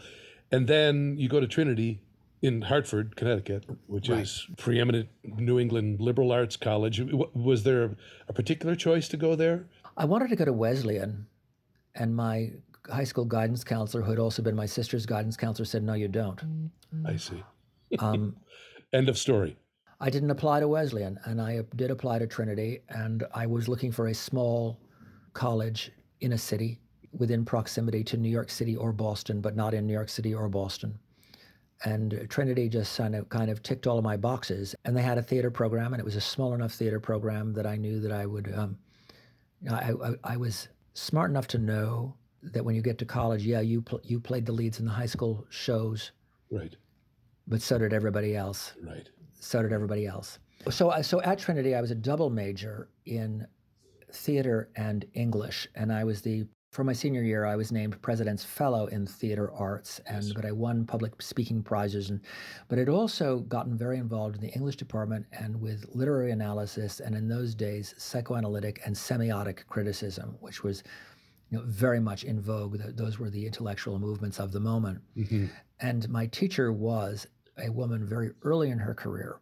[0.53, 2.01] and then you go to Trinity
[2.43, 4.21] in Hartford, Connecticut, which right.
[4.21, 7.01] is preeminent New England liberal arts college.
[7.35, 7.97] Was there
[8.29, 9.67] a particular choice to go there?
[9.97, 11.27] I wanted to go to Wesleyan,
[11.95, 12.53] and my
[12.89, 16.09] high school guidance counselor, who had also been my sister's guidance counselor, said, "No, you
[16.09, 16.41] don't."
[17.07, 17.43] I see.
[17.99, 18.37] Um,
[18.93, 19.57] End of story.
[20.01, 23.93] I didn't apply to Wesleyan, and I did apply to Trinity, and I was looking
[23.93, 24.81] for a small
[25.35, 26.81] college in a city
[27.13, 30.49] within proximity to New York City or Boston, but not in New York City or
[30.49, 30.99] Boston.
[31.85, 34.75] And Trinity just kind of, kind of ticked all of my boxes.
[34.85, 37.67] And they had a theater program, and it was a small enough theater program that
[37.67, 38.79] I knew that I would um,
[39.69, 43.61] I, I, I, was smart enough to know that when you get to college, yeah,
[43.61, 46.13] you pl- you played the leads in the high school shows,
[46.51, 46.75] right?
[47.47, 49.09] But so did everybody else, right?
[49.39, 50.39] So did everybody else.
[50.71, 53.47] So uh, so at Trinity, I was a double major in
[54.13, 58.45] theater and English, and I was the for my senior year, I was named President's
[58.45, 60.33] Fellow in Theater Arts, and yes.
[60.33, 62.21] but I won public speaking prizes, and
[62.69, 67.17] but I'd also gotten very involved in the English department and with literary analysis, and
[67.17, 70.85] in those days, psychoanalytic and semiotic criticism, which was
[71.51, 72.79] you know, very much in vogue.
[72.95, 75.01] Those were the intellectual movements of the moment.
[75.17, 75.47] Mm-hmm.
[75.81, 77.27] And my teacher was
[77.59, 79.41] a woman very early in her career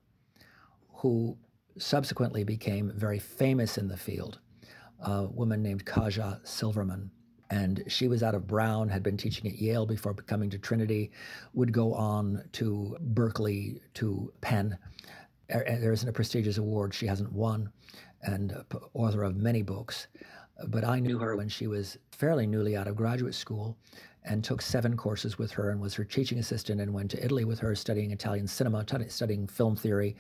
[0.95, 1.37] who
[1.77, 4.41] subsequently became very famous in the field,
[5.01, 7.11] a woman named Kaja Silverman.
[7.51, 11.11] And she was out of Brown, had been teaching at Yale before coming to Trinity,
[11.55, 14.77] would go on to Berkeley, to Penn.
[15.49, 17.73] There isn't a prestigious award she hasn't won,
[18.23, 18.55] and
[18.93, 20.09] author of many books.
[20.67, 23.79] But I knew her when she was fairly newly out of graduate school
[24.25, 27.45] and took seven courses with her and was her teaching assistant and went to Italy
[27.45, 30.17] with her studying Italian cinema, studying film theory.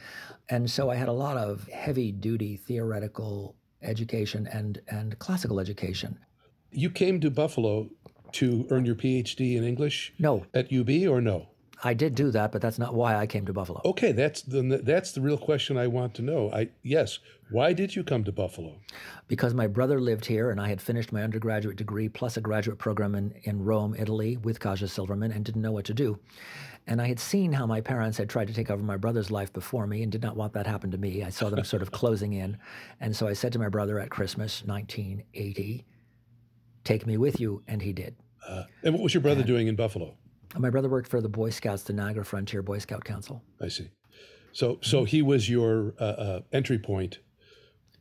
[0.49, 6.19] And so I had a lot of heavy duty theoretical education and, and classical education.
[6.71, 7.91] You came to Buffalo
[8.33, 10.13] to earn your PhD in English?
[10.19, 10.45] No.
[10.55, 11.49] At UB or no?
[11.83, 13.81] I did do that, but that's not why I came to Buffalo.
[13.85, 16.51] Okay, that's the that's the real question I want to know.
[16.53, 18.81] I yes, why did you come to Buffalo?
[19.29, 22.79] Because my brother lived here, and I had finished my undergraduate degree plus a graduate
[22.79, 26.19] program in, in Rome, Italy, with Kaja Silverman, and didn't know what to do.
[26.89, 29.53] And I had seen how my parents had tried to take over my brother's life
[29.53, 31.23] before me, and did not want that happen to me.
[31.23, 32.59] I saw them sort of closing in,
[33.01, 35.85] and so I said to my brother at Christmas, 1980,
[36.89, 38.17] "Take me with you," and he did.
[38.49, 40.17] Uh, and what was your brother and, doing in Buffalo?
[40.57, 43.43] My brother worked for the Boy Scouts, the Niagara Frontier Boy Scout Council.
[43.61, 43.91] I see.
[44.53, 47.19] So, so he was your uh, uh, entry point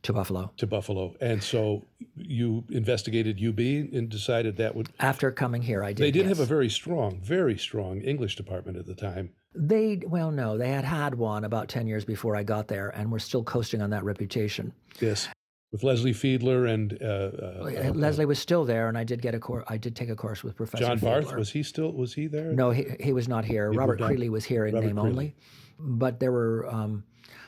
[0.04, 0.52] to Buffalo.
[0.56, 1.84] To Buffalo, and so
[2.16, 4.88] you investigated UB and decided that would.
[5.00, 6.02] After coming here, I did.
[6.02, 6.28] They did yes.
[6.28, 9.34] have a very strong, very strong English department at the time.
[9.54, 13.12] They well, no, they had had one about ten years before I got there, and
[13.12, 14.72] were still coasting on that reputation.
[14.98, 15.28] Yes
[15.72, 19.34] with Leslie Fiedler and uh, uh, uh, Leslie was still there, and I did get
[19.34, 19.64] a course.
[19.68, 21.24] I did take a course with Professor John Fiedler.
[21.24, 21.36] Barth.
[21.36, 21.92] Was he still?
[21.92, 22.52] Was he there?
[22.52, 23.70] No, he, he was not here.
[23.70, 25.08] He Robert Creeley was here in Robert name Creeley.
[25.08, 25.34] only,
[25.78, 27.04] but there were um,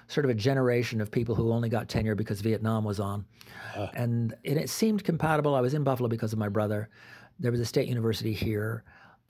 [0.08, 3.24] sort of a generation of people who only got tenure because Vietnam was on,
[3.74, 3.88] uh.
[3.94, 5.54] and it, it seemed compatible.
[5.54, 6.90] I was in Buffalo because of my brother.
[7.38, 8.84] There was a state university here.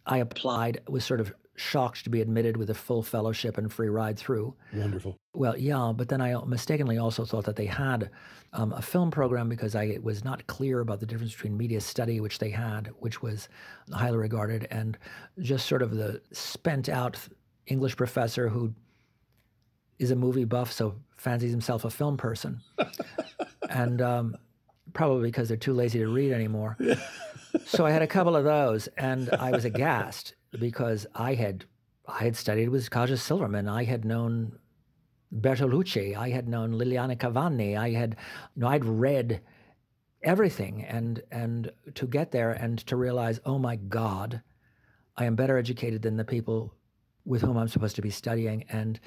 [0.04, 0.80] I applied.
[0.88, 4.54] Was sort of shocked to be admitted with a full fellowship and free ride through.
[4.72, 5.16] Wonderful.
[5.34, 8.10] Well, yeah, but then I mistakenly also thought that they had
[8.52, 12.20] um, a film program because I was not clear about the difference between media study,
[12.20, 13.48] which they had, which was
[13.92, 14.98] highly regarded, and
[15.38, 17.18] just sort of the spent out
[17.66, 18.74] English professor who
[19.98, 22.60] is a movie buff, so fancies himself a film person.
[23.70, 24.34] and um,
[24.94, 26.78] probably because they're too lazy to read anymore.
[27.66, 31.64] so I had a couple of those, and I was aghast because I had
[32.06, 33.68] I had studied with Kaja Silverman.
[33.68, 34.58] I had known
[35.32, 36.16] Bertolucci.
[36.16, 37.78] I had known Liliana Cavani.
[37.78, 38.16] I had,
[38.56, 39.40] you know, I'd read
[40.22, 44.42] everything, and and to get there and to realize, oh my God,
[45.16, 46.74] I am better educated than the people
[47.24, 48.98] with whom I'm supposed to be studying, and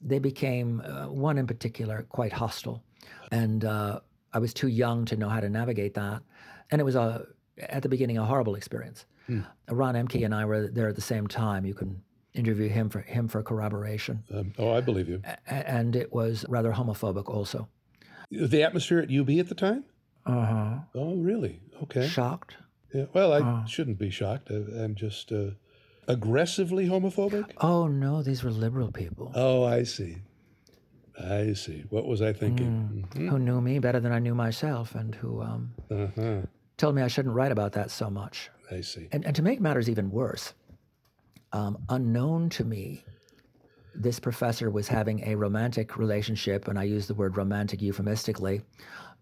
[0.00, 2.82] they became uh, one in particular quite hostile,
[3.32, 4.00] and uh,
[4.32, 6.22] I was too young to know how to navigate that,
[6.70, 7.26] and it was a
[7.58, 9.04] at the beginning a horrible experience.
[9.26, 9.40] Hmm.
[9.70, 11.64] Ron Ehmke and I were there at the same time.
[11.64, 12.02] You can
[12.34, 14.22] interview him for him for corroboration.
[14.32, 15.22] Um, oh, I believe you.
[15.24, 17.68] A- and it was rather homophobic also.
[18.30, 19.84] The atmosphere at UB at the time?
[20.24, 20.74] Uh huh.
[20.94, 21.60] Oh, really?
[21.82, 22.06] Okay.
[22.06, 22.56] Shocked?
[22.94, 23.06] Yeah.
[23.12, 24.50] Well, I uh, shouldn't be shocked.
[24.50, 25.50] I, am just uh,
[26.08, 27.50] aggressively homophobic.
[27.58, 29.32] Oh no, these were liberal people.
[29.34, 30.18] Oh, I see.
[31.18, 31.84] I see.
[31.90, 32.66] What was I thinking?
[32.66, 33.08] Mm.
[33.08, 33.28] Mm-hmm.
[33.28, 36.42] Who knew me better than I knew myself, and who um, uh-huh.
[36.76, 38.50] told me I shouldn't write about that so much.
[38.72, 39.08] I see.
[39.12, 40.54] And, and to make matters even worse,
[41.52, 43.04] um, unknown to me,
[43.94, 48.62] this professor was having a romantic relationship, and I use the word romantic euphemistically,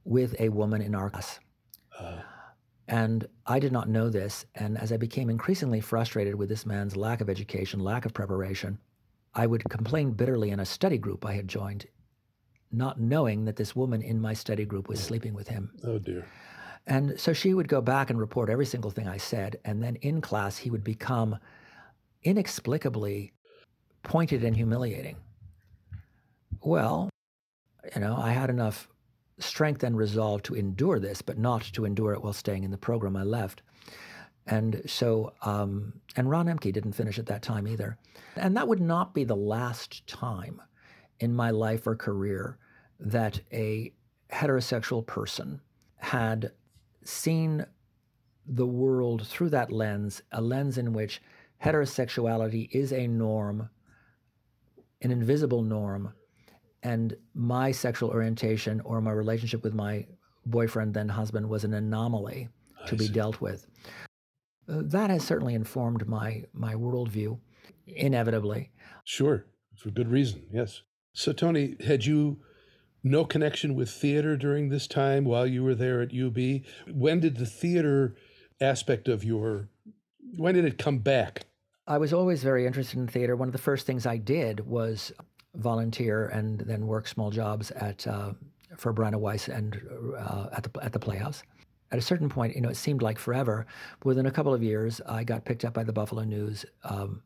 [0.04, 1.40] with a woman in our class.
[1.98, 2.20] Uh.
[2.88, 4.46] And I did not know this.
[4.54, 8.78] And as I became increasingly frustrated with this man's lack of education, lack of preparation,
[9.32, 11.86] I would complain bitterly in a study group I had joined,
[12.72, 15.70] not knowing that this woman in my study group was sleeping with him.
[15.84, 16.26] Oh, dear.
[16.86, 19.58] And so she would go back and report every single thing I said.
[19.64, 21.38] And then in class, he would become
[22.22, 23.32] inexplicably
[24.02, 25.16] pointed and humiliating.
[26.62, 27.10] Well,
[27.94, 28.88] you know, I had enough
[29.38, 32.78] strength and resolve to endure this, but not to endure it while staying in the
[32.78, 33.62] program I left.
[34.46, 37.98] And so, um, and Ron Ehmke didn't finish at that time either.
[38.36, 40.60] And that would not be the last time
[41.20, 42.58] in my life or career
[42.98, 43.92] that a
[44.32, 45.60] heterosexual person
[45.98, 46.52] had
[47.10, 47.66] seen
[48.46, 51.20] the world through that lens, a lens in which
[51.62, 53.68] heterosexuality is a norm,
[55.02, 56.12] an invisible norm,
[56.82, 60.06] and my sexual orientation or my relationship with my
[60.46, 62.48] boyfriend, then husband, was an anomaly
[62.86, 63.66] to be dealt with.
[64.68, 67.38] Uh, that has certainly informed my my worldview,
[67.86, 68.70] inevitably.
[69.04, 69.44] Sure,
[69.76, 70.42] for good reason.
[70.52, 70.82] Yes.
[71.12, 72.38] So, Tony, had you
[73.02, 76.62] no connection with theater during this time while you were there at UB?
[76.88, 78.14] When did the theater
[78.60, 79.68] aspect of your?
[80.36, 81.42] When did it come back?
[81.86, 83.34] I was always very interested in theater.
[83.34, 85.12] One of the first things I did was
[85.54, 88.32] volunteer and then work small jobs at uh,
[88.76, 89.80] for Bryna Weiss and
[90.16, 91.42] uh, at the at the Playhouse.
[91.92, 93.66] At a certain point, you know, it seemed like forever.
[94.04, 97.22] Within a couple of years, I got picked up by the Buffalo News um,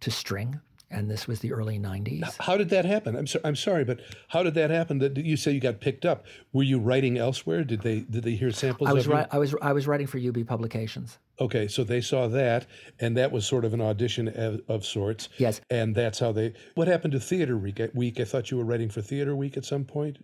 [0.00, 2.36] to string and this was the early 90s.
[2.40, 3.16] How did that happen?
[3.16, 4.98] I'm, so, I'm sorry, but how did that happen?
[4.98, 6.24] That you say you got picked up?
[6.52, 7.64] Were you writing elsewhere?
[7.64, 8.88] Did they did they hear samples?
[8.88, 11.18] I was ri- I was I was writing for UB Publications.
[11.40, 12.66] Okay, so they saw that,
[12.98, 15.28] and that was sort of an audition of, of sorts.
[15.38, 16.54] Yes, and that's how they.
[16.74, 17.80] What happened to Theater Week?
[17.94, 20.18] Week, I thought you were writing for Theater Week at some point.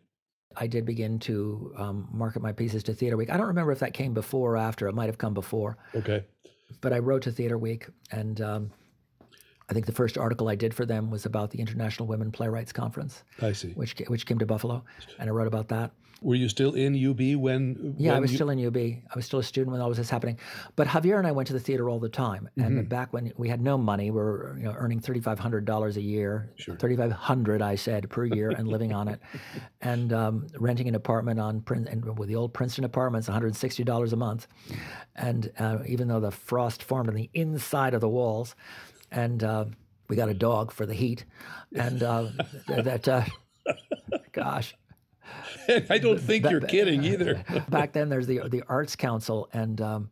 [0.57, 3.31] I did begin to um, market my pieces to Theater Week.
[3.31, 4.87] I don't remember if that came before or after.
[4.87, 5.79] It might have come before.
[5.95, 6.25] Okay.
[6.81, 8.71] But I wrote to Theater Week, and um,
[9.73, 12.75] I think the first article I did for them was about the International Women Playwrights
[12.75, 13.25] Conference.
[13.41, 13.71] I see.
[13.71, 14.85] Which which came to Buffalo,
[15.19, 15.93] and I wrote about that.
[16.21, 17.97] Were you still in UB when?
[17.97, 18.37] Yeah, when I was you...
[18.37, 18.77] still in UB.
[18.77, 20.39] I was still a student when all this was happening.
[20.77, 22.51] But Javier and I went to the theater all the time.
[22.59, 22.89] And mm-hmm.
[22.89, 25.97] back when we had no money, we were you know, earning thirty five hundred dollars
[25.97, 26.51] a year.
[26.57, 26.77] Sure.
[26.77, 29.21] Thirty five hundred, I said, per year, and living on it,
[29.81, 33.57] and um, renting an apartment on Prin- and with the old Princeton apartments, one hundred
[33.57, 34.49] sixty dollars a month.
[35.17, 38.55] And uh, even though the frost formed on the inside of the walls,
[39.13, 39.67] and uh,
[40.09, 41.25] we got a dog for the heat,
[41.75, 42.29] and uh,
[42.67, 43.07] that.
[43.07, 43.25] Uh,
[44.33, 44.75] gosh,
[45.69, 47.45] I don't think you're kidding either.
[47.69, 50.11] back then, there's the the Arts Council, and um,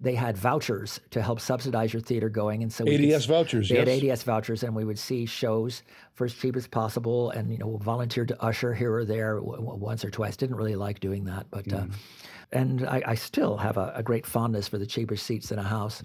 [0.00, 3.68] they had vouchers to help subsidize your theater going, and so we ADS could, vouchers.
[3.68, 3.88] They yes.
[3.88, 5.82] had ADS vouchers, and we would see shows
[6.14, 10.04] for as cheap as possible, and you know, volunteered to usher here or there once
[10.04, 10.36] or twice.
[10.36, 11.66] Didn't really like doing that, but.
[11.66, 11.90] Mm.
[11.90, 11.94] Uh,
[12.52, 15.64] and I, I, still have a, a, great fondness for the cheaper seats in a
[15.64, 16.04] house.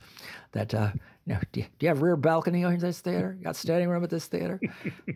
[0.54, 0.92] That uh,
[1.26, 3.36] you know, do you, do you have rear balcony in this theater?
[3.38, 4.60] You got standing room at this theater?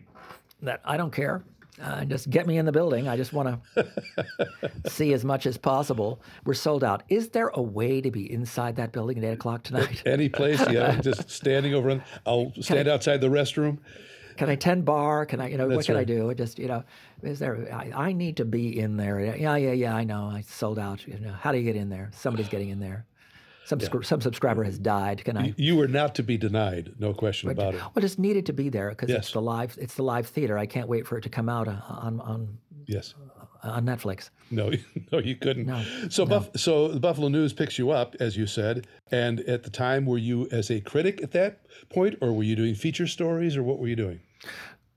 [0.62, 1.44] that I don't care.
[1.82, 3.06] Uh, just get me in the building.
[3.06, 3.86] I just want to
[4.88, 6.22] see as much as possible.
[6.44, 7.02] We're sold out.
[7.10, 10.02] Is there a way to be inside that building at eight o'clock tonight?
[10.06, 10.98] Any place, yeah.
[11.00, 11.90] just standing over.
[11.90, 13.78] In, I'll stand I, outside the restroom.
[14.38, 15.26] Can I tend bar?
[15.26, 16.02] Can I, you know, That's what can right.
[16.02, 16.32] I do?
[16.34, 16.82] Just, you know,
[17.22, 17.68] is there?
[17.72, 19.36] I, I, need to be in there.
[19.36, 19.94] Yeah, yeah, yeah.
[19.94, 20.30] I know.
[20.30, 21.06] I sold out.
[21.06, 22.10] You know, how do you get in there?
[22.14, 23.06] Somebody's getting in there.
[23.66, 23.88] Some yeah.
[24.02, 25.24] some subscriber has died.
[25.24, 25.52] Can I?
[25.56, 27.80] You were not to be denied, no question but, about it.
[27.80, 29.24] Well, just needed to be there because yes.
[29.24, 30.56] it's the live it's the live theater.
[30.56, 33.14] I can't wait for it to come out uh, on on yes
[33.64, 34.30] uh, on Netflix.
[34.52, 34.70] No,
[35.12, 35.66] no, you couldn't.
[35.66, 36.30] No, so, no.
[36.30, 40.06] Buff, so the Buffalo News picks you up, as you said, and at the time,
[40.06, 43.64] were you as a critic at that point, or were you doing feature stories, or
[43.64, 44.20] what were you doing?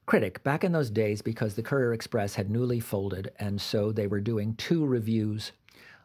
[0.06, 4.06] Critic back in those days, because the Courier Express had newly folded, and so they
[4.06, 5.54] were doing two reviews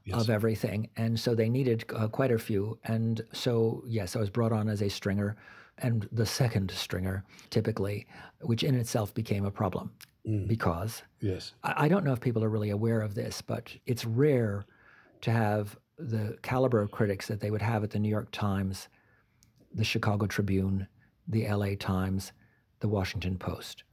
[0.06, 0.20] Yes.
[0.20, 0.90] of everything.
[0.96, 2.78] And so they needed uh, quite a few.
[2.84, 5.34] And so, yes, I was brought on as a stringer
[5.78, 8.06] and the second stringer, typically,
[8.40, 9.92] which in itself became a problem
[10.26, 10.46] mm.
[10.46, 11.52] because yes.
[11.62, 14.66] I, I, don't know if people are really aware of this, but it's rare
[15.22, 18.88] to have the caliber of critics that they would have at the New York Times,
[19.72, 20.86] the Chicago Tribune,
[21.28, 22.32] the LA Times,
[22.80, 23.84] the Washington Post.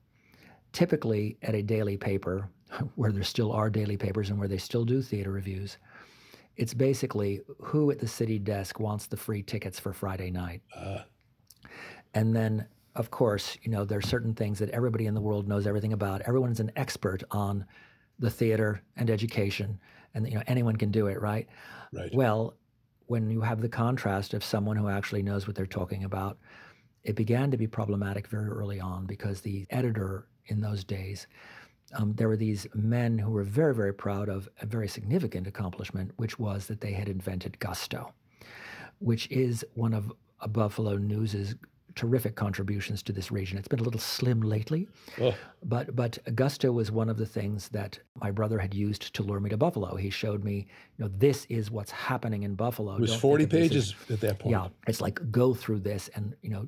[0.73, 2.49] Typically, at a daily paper,
[2.95, 5.77] where there still are daily papers and where they still do theater reviews,
[6.57, 10.61] it's basically who at the city desk wants the free tickets for Friday night.
[10.75, 10.99] Uh.
[12.13, 15.47] And then, of course, you know, there are certain things that everybody in the world
[15.47, 16.21] knows everything about.
[16.21, 17.65] Everyone's an expert on
[18.19, 19.79] the theater and education,
[20.13, 21.47] and you know, anyone can do it, right?
[21.93, 22.13] Right.
[22.13, 22.55] Well,
[23.07, 26.37] when you have the contrast of someone who actually knows what they're talking about,
[27.03, 31.27] it began to be problematic very early on because the editor in those days
[31.93, 36.11] um, there were these men who were very, very proud of a very significant accomplishment,
[36.17, 38.13] which was that they had invented gusto,
[38.99, 40.11] which is one of
[40.51, 41.55] Buffalo News's
[41.95, 43.57] terrific contributions to this region.
[43.57, 44.87] It's been a little slim lately,
[45.19, 45.35] oh.
[45.63, 49.39] but but gusto was one of the things that my brother had used to lure
[49.39, 49.95] me to Buffalo.
[49.95, 52.95] He showed me, you know, this is what's happening in Buffalo.
[52.95, 54.51] It was Don't forty pages is, at that point.
[54.51, 56.67] Yeah, it's like go through this, and you know,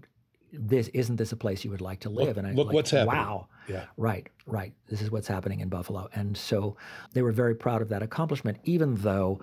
[0.54, 2.28] this isn't this a place you would like to live?
[2.28, 3.16] Look, and I look like, what's happening.
[3.16, 3.48] Wow.
[3.68, 3.86] Yeah.
[3.98, 4.30] Right.
[4.46, 4.74] Right.
[4.88, 6.78] This is what's happening in Buffalo, and so
[7.13, 9.39] they were very proud of that accomplishment, even though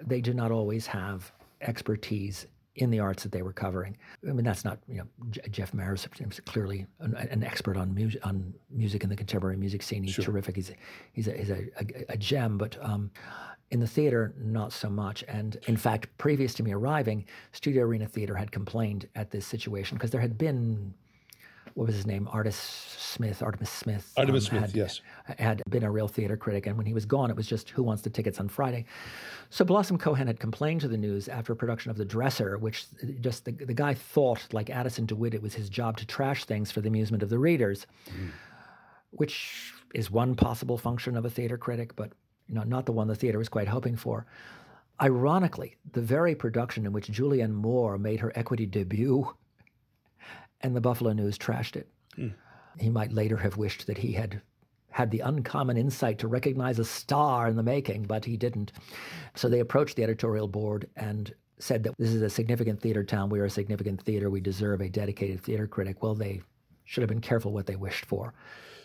[0.00, 2.46] they did not always have expertise
[2.78, 3.96] in the arts that they were covering.
[4.26, 7.94] I mean, that's not you know J- Jeff Miers is clearly an, an, expert on
[7.94, 10.02] music on music in the contemporary music scene.
[10.02, 10.24] He's sure.
[10.24, 10.56] terrific.
[10.56, 10.74] He's a,
[11.12, 12.76] he's a, he's a, a, a gem, but.
[12.82, 13.10] Um,
[13.70, 15.22] in the theater, not so much.
[15.28, 19.98] And in fact, previous to me arriving, Studio Arena Theater had complained at this situation
[19.98, 20.94] because there had been,
[21.78, 24.12] what was his name, Artis Smith, Artemus Smith.
[24.18, 25.00] Artemus um, Smith, had, yes.
[25.38, 26.66] Had been a real theater critic.
[26.66, 28.84] And when he was gone, it was just who wants the tickets on Friday.
[29.50, 32.86] So Blossom Cohan had complained to the news after a production of The Dresser, which
[33.20, 36.72] just the, the guy thought, like Addison DeWitt, it was his job to trash things
[36.72, 38.30] for the amusement of the readers, mm.
[39.10, 42.10] which is one possible function of a theater critic, but
[42.48, 44.26] you know, not the one the theater was quite hoping for.
[45.00, 49.32] ironically, the very production in which Julianne Moore made her equity debut,
[50.60, 51.88] and the Buffalo News trashed it.
[52.16, 52.34] Mm.
[52.78, 54.42] He might later have wished that he had
[54.90, 58.72] had the uncommon insight to recognize a star in the making, but he didn't.
[59.34, 63.28] So they approached the editorial board and said that this is a significant theater town.
[63.28, 64.30] We are a significant theater.
[64.30, 66.02] We deserve a dedicated theater critic.
[66.02, 66.40] Well, they
[66.84, 68.32] should have been careful what they wished for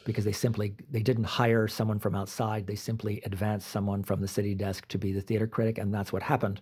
[0.05, 4.27] because they simply they didn't hire someone from outside they simply advanced someone from the
[4.27, 6.59] city desk to be the theater critic and that's what happened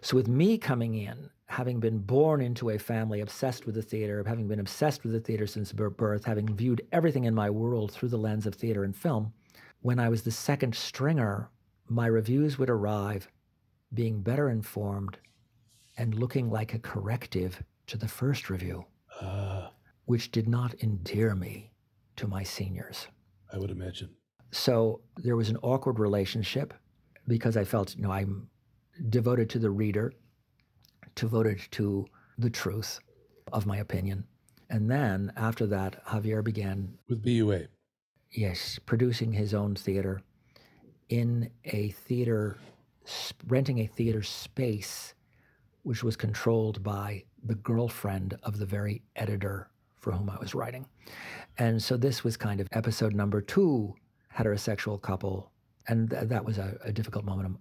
[0.00, 4.24] so with me coming in having been born into a family obsessed with the theater
[4.26, 8.08] having been obsessed with the theater since birth having viewed everything in my world through
[8.08, 9.32] the lens of theater and film
[9.80, 11.48] when i was the second stringer
[11.88, 13.28] my reviews would arrive
[13.94, 15.18] being better informed
[15.98, 18.84] and looking like a corrective to the first review
[19.20, 19.68] uh.
[20.06, 21.72] which did not endear me
[22.16, 23.08] to my seniors.
[23.52, 24.10] I would imagine.
[24.50, 26.74] So there was an awkward relationship
[27.26, 28.48] because I felt, you know, I'm
[29.08, 30.12] devoted to the reader,
[31.14, 32.06] devoted to
[32.38, 32.98] the truth
[33.52, 34.24] of my opinion.
[34.70, 37.68] And then after that, Javier began with BUA.
[38.30, 40.22] Yes, producing his own theater
[41.10, 42.56] in a theater,
[43.46, 45.12] renting a theater space,
[45.82, 50.86] which was controlled by the girlfriend of the very editor for whom I was writing.
[51.58, 53.94] And so this was kind of episode number two,
[54.34, 55.52] heterosexual couple.
[55.86, 57.58] And th- that was a, a difficult moment,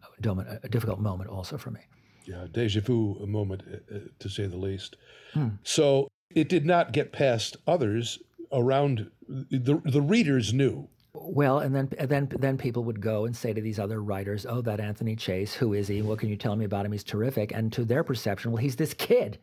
[0.63, 1.81] a difficult moment also for me.
[2.25, 4.95] Yeah, deja vu a moment, uh, uh, to say the least.
[5.33, 5.49] Hmm.
[5.63, 8.19] So it did not get past others
[8.51, 9.09] around.
[9.27, 10.87] The the readers knew.
[11.13, 14.61] Well, and then then then people would go and say to these other writers, "Oh,
[14.61, 16.01] that Anthony Chase, who is he?
[16.01, 16.91] What can you tell me about him?
[16.91, 19.37] He's terrific." And to their perception, well, he's this kid.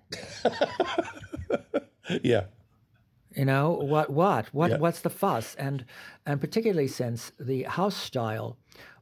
[2.23, 2.45] yeah,
[3.35, 4.11] you know what?
[4.11, 4.47] What?
[4.53, 4.71] What?
[4.73, 4.79] Yeah.
[4.79, 5.55] What's the fuss?
[5.57, 5.85] And
[6.27, 8.57] and particularly since the house style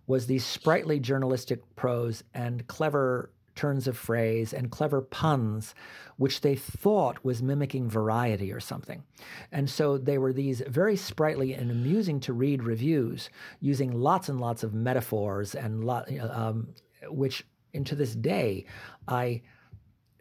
[0.07, 5.75] was these sprightly journalistic prose and clever turns of phrase and clever puns,
[6.17, 9.03] which they thought was mimicking variety or something.
[9.51, 13.31] And so they were these very sprightly and amusing to read reviews
[13.61, 16.69] using lots and lots of metaphors and lot, um,
[17.09, 18.67] which, into this day,
[19.09, 19.43] I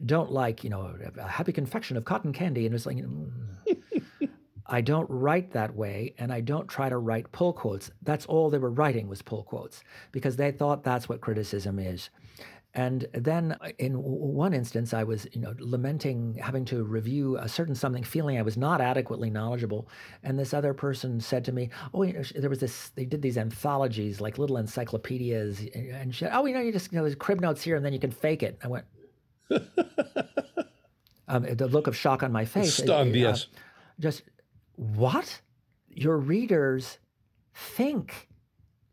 [0.06, 2.66] don't like, you know, a happy confection of cotton candy.
[2.66, 3.78] And it's like, you know,
[4.68, 7.92] I don't write that way, and I don't try to write pull quotes.
[8.02, 12.10] That's all they were writing was pull quotes because they thought that's what criticism is.
[12.76, 17.48] And then uh, in one instance, I was, you know, lamenting having to review a
[17.48, 19.88] certain something, feeling I was not adequately knowledgeable.
[20.24, 22.90] And this other person said to me, "Oh, you know, there was this.
[22.90, 26.98] They did these anthologies, like little encyclopedias, and she, oh, you know, you just, you
[26.98, 28.86] know, there's crib notes here, and then you can fake it." I went.
[31.30, 32.76] um, the look of shock on my face.
[32.76, 33.48] Stunned, uh, yes.
[34.02, 34.24] Just
[34.76, 35.40] what?
[35.88, 36.98] Your readers
[37.54, 38.28] think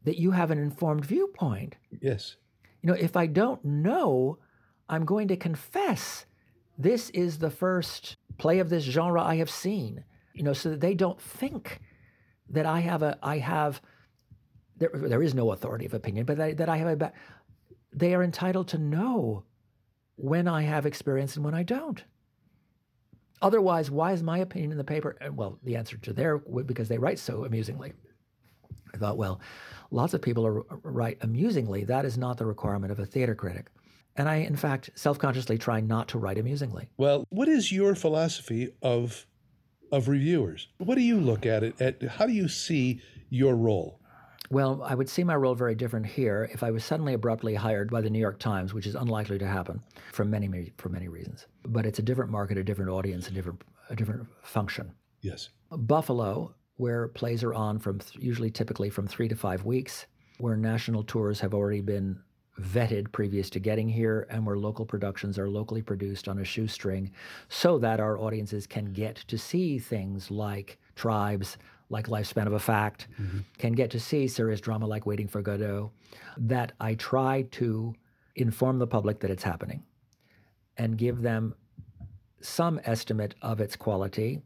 [0.05, 1.75] that you have an informed viewpoint.
[2.01, 2.37] Yes.
[2.83, 4.39] You know, if I don't know,
[4.89, 6.27] I'm going to confess
[6.77, 10.05] this is the first play of this genre I have seen.
[10.35, 11.81] You know, so that they don't think
[12.51, 13.81] that I have a I have
[14.77, 17.13] there there is no authority of opinion, but that, that I have a
[17.93, 19.45] they are entitled to know
[20.17, 22.03] when I have experience and when I don't.
[23.43, 25.17] Otherwise, why is my opinion in the paper?
[25.33, 27.93] Well, the answer to their because they write so amusingly.
[28.95, 29.41] I thought, well,
[29.91, 31.85] lots of people are write amusingly.
[31.85, 33.71] That is not the requirement of a theater critic.
[34.17, 36.89] And I, in fact, self consciously try not to write amusingly.
[36.97, 39.27] Well, what is your philosophy of
[39.91, 40.69] of reviewers?
[40.79, 42.03] What do you look at it at?
[42.03, 44.01] How do you see your role?
[44.51, 47.91] Well, I would see my role very different here if I was suddenly abruptly hired
[47.91, 49.83] by the New York Times, which is unlikely to happen
[50.13, 51.47] for many, for many reasons.
[51.65, 54.93] But it's a different market, a different audience, a different, a different function.
[55.23, 55.49] Yes.
[55.71, 60.07] Buffalo, where plays are on from th- usually typically from three to five weeks,
[60.39, 62.19] where national tours have already been
[62.61, 67.11] vetted previous to getting here, and where local productions are locally produced on a shoestring
[67.49, 71.57] so that our audiences can get to see things like tribes,
[71.89, 73.41] like Lifespan of a Fact, mm-hmm.
[73.59, 75.93] can get to see serious drama like Waiting for Godot,
[76.37, 77.95] that I try to
[78.37, 79.83] inform the public that it's happening
[80.77, 81.55] and give them
[82.41, 84.41] some estimate of its quality,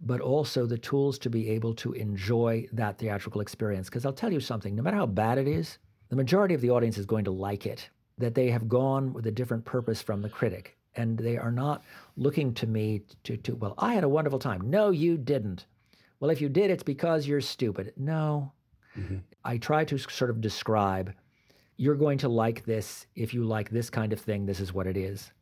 [0.00, 3.88] but also the tools to be able to enjoy that theatrical experience.
[3.88, 5.78] Because I'll tell you something no matter how bad it is,
[6.08, 7.88] the majority of the audience is going to like it,
[8.18, 10.76] that they have gone with a different purpose from the critic.
[10.96, 11.84] And they are not
[12.16, 14.68] looking to me to, to well, I had a wonderful time.
[14.70, 15.66] No, you didn't
[16.20, 17.94] well, if you did, it's because you're stupid.
[17.96, 18.52] No.
[18.96, 19.16] Mm-hmm.
[19.44, 21.14] I try to sort of describe
[21.78, 23.06] you're going to like this.
[23.16, 25.32] If you like this kind of thing, this is what it is.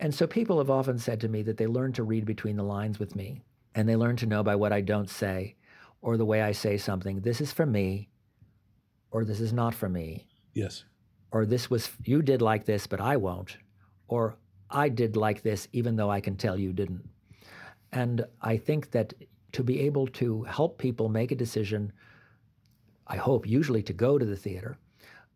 [0.00, 2.64] And so people have often said to me that they learn to read between the
[2.64, 3.42] lines with me
[3.78, 5.54] and they learn to know by what I don't say
[6.02, 8.08] or the way I say something, this is for me
[9.12, 10.26] or this is not for me.
[10.52, 10.82] Yes.
[11.30, 13.56] or this was you did like this but I won't,
[14.08, 14.36] or
[14.68, 17.08] I did like this even though I can tell you didn't.
[17.92, 19.14] And I think that
[19.52, 21.92] to be able to help people make a decision,
[23.06, 24.76] I hope usually to go to the theater,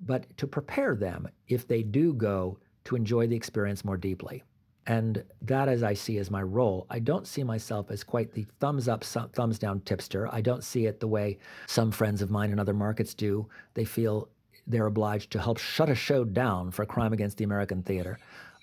[0.01, 4.43] but to prepare them if they do go to enjoy the experience more deeply.
[4.87, 6.87] And that, as I see, is my role.
[6.91, 10.28] I don't see myself as quite the thumbs up, thumbs down tipster.
[10.35, 13.49] I don't see it the way some friends of mine in other markets do.
[13.74, 14.28] They feel
[14.66, 18.18] they're obliged to help shut a show down for a crime against the American theater.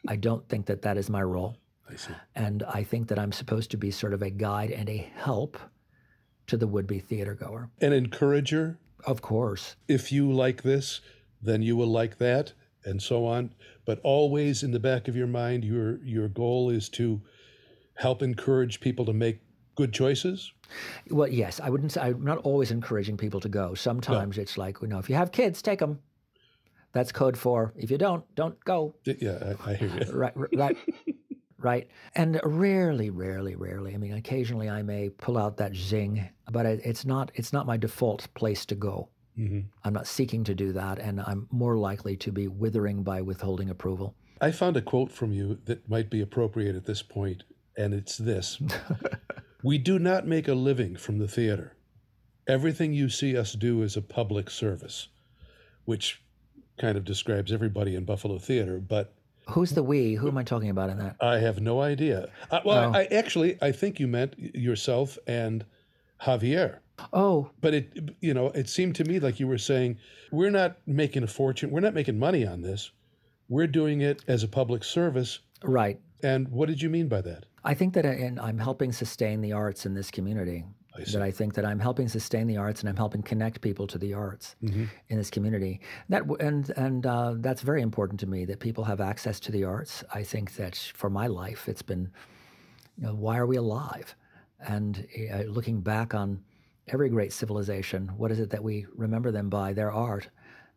[0.07, 1.57] I don't think that that is my role.
[1.89, 2.13] I see.
[2.35, 5.57] And I think that I'm supposed to be sort of a guide and a help
[6.47, 7.69] to the would be theater goer.
[7.81, 8.77] An encourager?
[9.05, 9.75] Of course.
[9.87, 11.01] If you like this,
[11.41, 12.53] then you will like that,
[12.85, 13.53] and so on.
[13.85, 17.21] But always in the back of your mind, your your goal is to
[17.95, 19.41] help encourage people to make
[19.75, 20.51] good choices.
[21.09, 23.73] Well, yes, I wouldn't say I'm not always encouraging people to go.
[23.73, 24.43] Sometimes no.
[24.43, 25.99] it's like, you know, if you have kids, take them.
[26.91, 28.95] That's code for if you don't, don't go.
[29.05, 30.11] Yeah, I, I hear you.
[30.11, 30.77] right, right.
[31.59, 31.87] right?
[32.15, 33.93] And rarely, rarely, rarely.
[33.93, 37.77] I mean, occasionally I may pull out that zing, but it's not it's not my
[37.77, 39.09] default place to go.
[39.39, 39.59] Mm-hmm.
[39.83, 43.69] I'm not seeking to do that, and I'm more likely to be withering by withholding
[43.69, 44.13] approval.
[44.41, 47.43] I found a quote from you that might be appropriate at this point,
[47.77, 48.59] and it's this
[49.63, 51.75] We do not make a living from the theater.
[52.47, 55.09] Everything you see us do is a public service,
[55.85, 56.21] which
[56.77, 59.13] kind of describes everybody in Buffalo theater, but
[59.49, 60.13] Who's the we?
[60.13, 61.15] Who am I talking about in that?
[61.19, 62.29] I have no idea.
[62.51, 62.97] I, well, oh.
[62.97, 65.65] I actually I think you meant yourself and
[66.21, 66.77] Javier.
[67.13, 69.97] Oh, but it you know it seemed to me like you were saying
[70.31, 71.71] we're not making a fortune.
[71.71, 72.91] We're not making money on this.
[73.47, 75.39] We're doing it as a public service.
[75.63, 75.99] Right.
[76.23, 77.45] And what did you mean by that?
[77.63, 80.65] I think that I'm helping sustain the arts in this community.
[80.95, 83.87] I that I think that I'm helping sustain the arts and I'm helping connect people
[83.87, 84.85] to the arts mm-hmm.
[85.09, 85.81] in this community.
[86.09, 89.63] That and and uh, that's very important to me that people have access to the
[89.63, 90.03] arts.
[90.13, 92.11] I think that for my life, it's been,
[92.97, 94.15] you know, why are we alive?
[94.59, 96.43] And uh, looking back on
[96.89, 99.73] every great civilization, what is it that we remember them by?
[99.73, 100.29] Their art.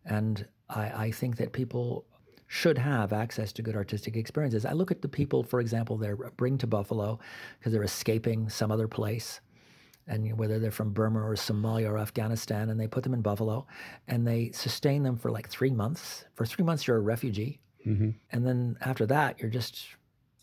[0.04, 2.04] And I, I think that people
[2.46, 4.66] should have access to good artistic experiences.
[4.66, 7.18] I look at the people, for example, they bring to Buffalo
[7.58, 9.40] because they're escaping some other place
[10.06, 13.66] and whether they're from Burma or Somalia or Afghanistan, and they put them in Buffalo,
[14.08, 16.24] and they sustain them for like three months.
[16.34, 18.10] For three months, you're a refugee, mm-hmm.
[18.30, 19.86] and then after that, you're just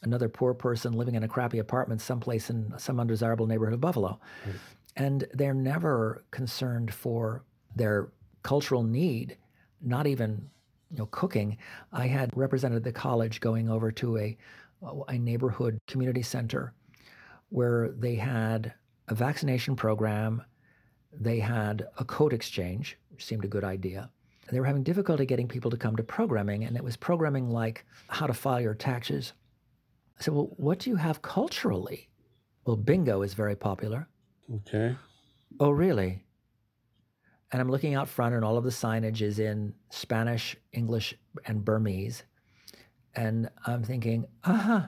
[0.01, 4.20] another poor person living in a crappy apartment someplace in some undesirable neighborhood of Buffalo,
[4.45, 4.55] right.
[5.00, 7.43] And they're never concerned for
[7.76, 8.10] their
[8.43, 9.38] cultural need,
[9.82, 10.50] not even
[10.91, 11.58] you know cooking.
[11.93, 14.38] I had represented the college going over to a
[15.08, 16.74] a neighborhood community center
[17.50, 18.74] where they had
[19.08, 20.43] a vaccination program.
[21.12, 24.10] They had a code exchange, which seemed a good idea.
[24.52, 27.86] They were having difficulty getting people to come to programming, and it was programming like
[28.08, 29.34] how to file your taxes.
[30.20, 32.10] I said, Well, what do you have culturally?
[32.66, 34.08] Well, bingo is very popular.
[34.56, 34.95] Okay.
[35.60, 36.24] Oh, really?
[37.52, 41.66] And I'm looking out front, and all of the signage is in Spanish, English, and
[41.66, 42.24] Burmese.
[43.16, 44.82] And I'm thinking, uh huh,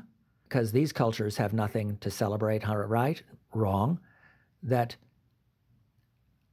[0.48, 3.22] because these cultures have nothing to celebrate, right?
[3.54, 4.00] Wrong
[4.64, 4.96] that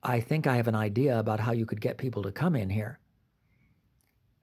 [0.02, 2.70] I think I have an idea about how you could get people to come in
[2.70, 3.00] here.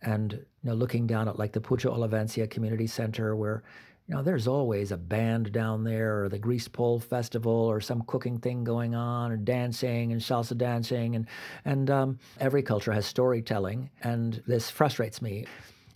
[0.02, 3.64] And you know, looking down at like the Pucho Olivencia Community Center, where
[4.08, 8.04] you know there's always a band down there, or the Grease Pole Festival, or some
[8.04, 11.28] cooking thing going on, or dancing and salsa dancing, and
[11.66, 15.46] and um, every culture has storytelling, and this frustrates me.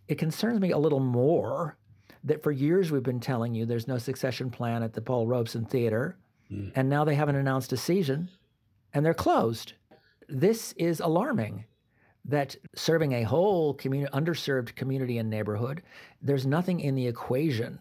[0.07, 1.77] It concerns me a little more
[2.23, 5.65] that for years we've been telling you there's no succession plan at the Paul Robeson
[5.65, 6.17] Theater
[6.51, 6.71] Mm.
[6.75, 8.29] And now they haven't announced a season
[8.93, 9.73] and they're closed.
[10.27, 11.65] This is alarming
[12.25, 15.81] that serving a whole community, underserved community and neighborhood,
[16.21, 17.79] there's nothing in the equation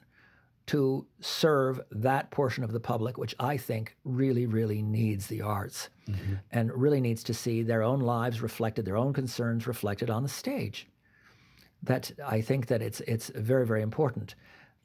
[0.69, 5.89] to serve that portion of the public, which I think really, really needs the arts
[6.07, 6.35] mm-hmm.
[6.53, 10.29] and really needs to see their own lives reflected, their own concerns reflected on the
[10.29, 10.87] stage.
[11.83, 14.35] That I think that it's it's very, very important.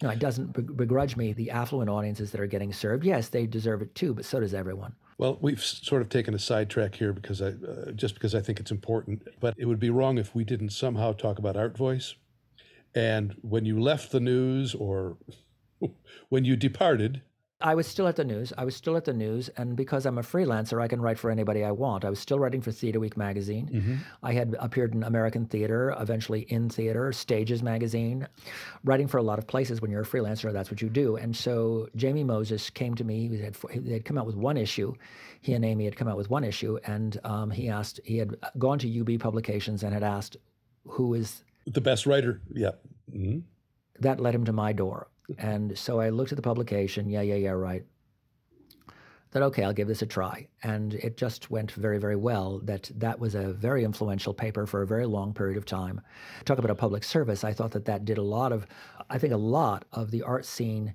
[0.02, 3.04] No, it doesn't begrudge me the affluent audiences that are getting served.
[3.04, 4.96] Yes, they deserve it too, but so does everyone.
[5.18, 8.60] Well, we've sort of taken a sidetrack here because I uh, just because I think
[8.60, 12.16] it's important, but it would be wrong if we didn't somehow talk about Artvoice.
[12.96, 15.18] And when you left the news or
[16.30, 17.22] when you departed,
[17.64, 18.52] I was still at the news.
[18.58, 21.32] I was still at the news, and because I'm a freelancer, I can write for
[21.32, 22.04] anybody I want.
[22.04, 23.70] I was still writing for Theater Week magazine.
[23.72, 23.96] Mm-hmm.
[24.22, 28.28] I had appeared in American Theater, eventually in Theater, Stages magazine,
[28.84, 29.82] writing for a lot of places.
[29.82, 31.16] When you're a freelancer, that's what you do.
[31.16, 33.30] And so Jamie Moses came to me.
[33.30, 34.94] He had, he had come out with one issue.
[35.40, 38.02] He and Amy had come out with one issue, and um, he asked.
[38.04, 40.36] He had gone to UB Publications and had asked,
[40.86, 42.42] "Who is The best writer.
[42.54, 42.72] Yeah.
[43.10, 43.40] Mm-hmm.
[44.02, 45.08] That led him to my door.
[45.38, 47.10] And so I looked at the publication.
[47.10, 47.84] Yeah, yeah, yeah, right.
[49.32, 50.48] Thought, okay, I'll give this a try.
[50.62, 52.60] And it just went very, very well.
[52.64, 56.02] That that was a very influential paper for a very long period of time.
[56.46, 57.44] Talk about a public service.
[57.44, 58.68] I thought that that did a lot of,
[59.10, 60.94] I think, a lot of the art scene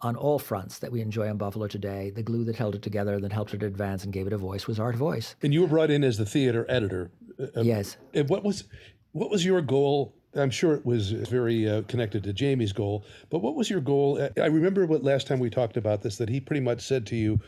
[0.00, 2.10] on all fronts that we enjoy in Buffalo today.
[2.10, 4.66] The glue that held it together, that helped it advance and gave it a voice,
[4.66, 5.34] was Artvoice.
[5.42, 7.10] And you were brought in as the theater editor.
[7.38, 7.98] Uh, yes.
[8.14, 8.64] And what was
[9.12, 10.14] what was your goal?
[10.36, 14.28] I'm sure it was very uh, connected to Jamie's goal, but what was your goal?
[14.40, 17.16] I remember what last time we talked about this that he pretty much said to
[17.16, 17.40] you,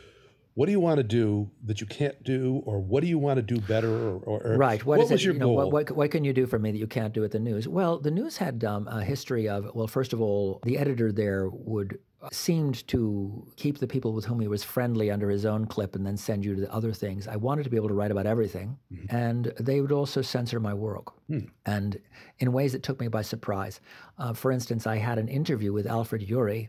[0.55, 3.37] "What do you want to do that you can't do, or what do you want
[3.37, 4.83] to do better?" Or, or right.
[4.83, 5.55] What, what was it, your you know, goal?
[5.55, 7.67] What, what, what, can you do for me that you can't do at the news?
[7.67, 11.49] Well, the news had um, a history of well, first of all, the editor there
[11.49, 11.99] would
[12.31, 16.05] seemed to keep the people with whom he was friendly under his own clip and
[16.05, 17.27] then send you to the other things.
[17.27, 19.15] I wanted to be able to write about everything, mm-hmm.
[19.15, 21.49] and they would also censor my work, mm.
[21.65, 21.99] and
[22.39, 23.79] in ways that took me by surprise.
[24.17, 26.67] Uh, for instance, I had an interview with Alfred Uhry,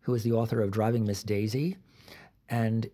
[0.00, 1.76] who is the author of Driving Miss Daisy,
[2.48, 2.88] and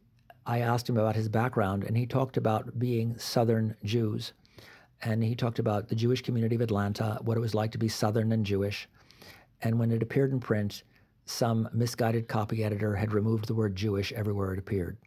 [0.44, 4.32] I asked him about his background, and he talked about being Southern Jews,
[5.02, 7.88] and he talked about the Jewish community of Atlanta, what it was like to be
[7.88, 8.88] Southern and Jewish,
[9.60, 10.82] and when it appeared in print
[11.32, 14.98] some misguided copy editor had removed the word Jewish everywhere it appeared.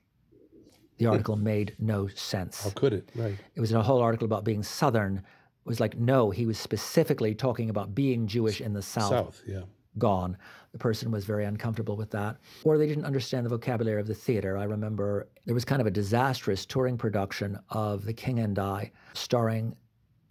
[0.97, 1.11] The hmm.
[1.11, 2.63] article made no sense.
[2.63, 3.09] How could it?
[3.15, 3.37] Right.
[3.55, 5.17] It was a whole article about being Southern.
[5.17, 9.09] It was like, no, he was specifically talking about being Jewish in the South.
[9.09, 9.61] South, yeah.
[9.97, 10.37] Gone.
[10.73, 12.37] The person was very uncomfortable with that.
[12.65, 14.57] Or they didn't understand the vocabulary of the theater.
[14.57, 18.91] I remember there was kind of a disastrous touring production of The King and I,
[19.13, 19.73] starring,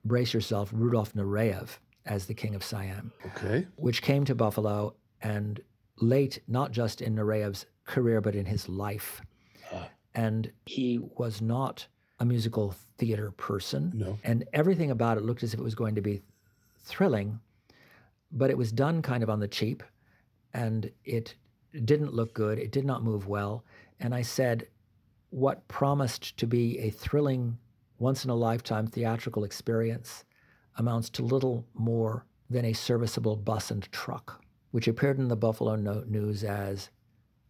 [0.05, 3.13] brace yourself, Rudolf Nureyev as the King of Siam.
[3.27, 3.67] Okay.
[3.77, 5.61] Which came to Buffalo and
[6.01, 9.23] late, not just in Nureyev's career, but in his life.
[9.73, 9.85] Uh,
[10.15, 11.87] and he was not
[12.21, 13.93] a musical theater person.
[13.95, 14.19] No.
[14.25, 16.23] And everything about it looked as if it was going to be
[16.79, 17.41] thrilling,
[18.31, 19.83] but it was done kind of on the cheap
[20.53, 21.35] and it
[21.85, 22.59] didn't look good.
[22.59, 23.65] It did not move well.
[24.01, 24.69] And I said,
[25.31, 27.59] what promised to be a thrilling,
[27.99, 30.25] once in a lifetime theatrical experience
[30.77, 34.44] amounts to little more than a serviceable bus and truck
[34.75, 36.91] which appeared in the Buffalo News as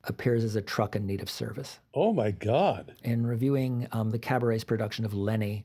[0.03, 1.81] appears as a truck in need of service.
[1.95, 2.93] Oh my God.
[3.03, 5.65] In reviewing um, the Cabaret's production of Lenny,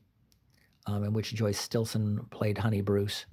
[0.86, 3.26] um, in which Joyce Stilson played Honey Bruce,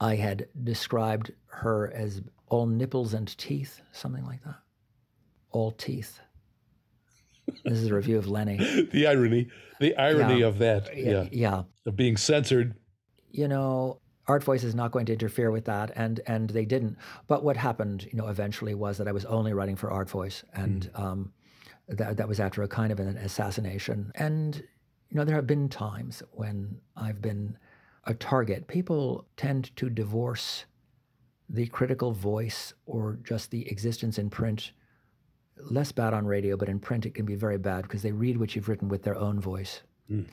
[0.00, 4.56] I had described her as all nipples and teeth, something like that.
[5.50, 6.20] All teeth.
[7.66, 8.56] This is a review of Lenny.
[8.92, 10.46] the irony, the irony yeah.
[10.46, 10.96] of that.
[10.96, 11.28] Yeah.
[11.30, 11.62] Yeah.
[11.84, 12.76] Of being censored.
[13.30, 16.96] You know, Artvoice is not going to interfere with that, and and they didn't.
[17.26, 20.90] But what happened, you know, eventually was that I was only writing for Artvoice, and
[20.92, 21.00] mm.
[21.00, 21.32] um,
[21.88, 24.12] that that was after a kind of an assassination.
[24.14, 24.56] And
[25.08, 27.56] you know, there have been times when I've been
[28.04, 28.68] a target.
[28.68, 30.66] People tend to divorce
[31.48, 34.72] the critical voice or just the existence in print.
[35.70, 38.38] Less bad on radio, but in print it can be very bad because they read
[38.38, 40.26] what you've written with their own voice, mm.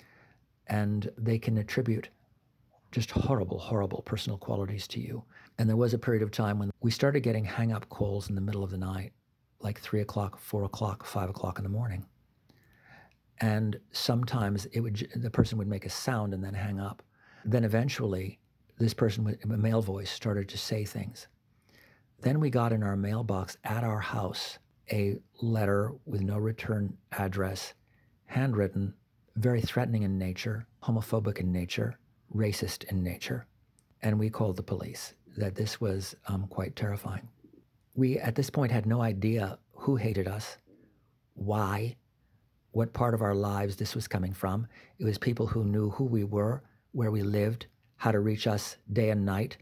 [0.67, 2.09] and they can attribute
[2.95, 5.21] just horrible, horrible personal qualities to you.
[5.57, 8.35] And there was a period of time when we started getting hang up calls in
[8.35, 9.11] the middle of the night,
[9.59, 12.05] like three o'clock, four o'clock, five o'clock in the morning.
[13.41, 17.03] And sometimes it would the person would make a sound and then hang up.
[17.43, 18.39] Then eventually,
[18.79, 21.27] this person with a male voice started to say things.
[22.21, 24.57] Then we got in our mailbox at our house
[24.89, 27.73] a letter with no return address,
[28.27, 28.93] handwritten,
[29.35, 31.97] very threatening in nature, homophobic in nature,
[32.36, 33.45] racist in nature.
[34.01, 37.27] And we called the police, that this was um, quite terrifying.
[37.95, 40.57] We, at this point, had no idea who hated us,
[41.33, 41.95] why,
[42.71, 44.67] what part of our lives this was coming from.
[44.99, 46.61] It was people who knew who we were,
[46.91, 49.57] where we lived, how to reach us day and night.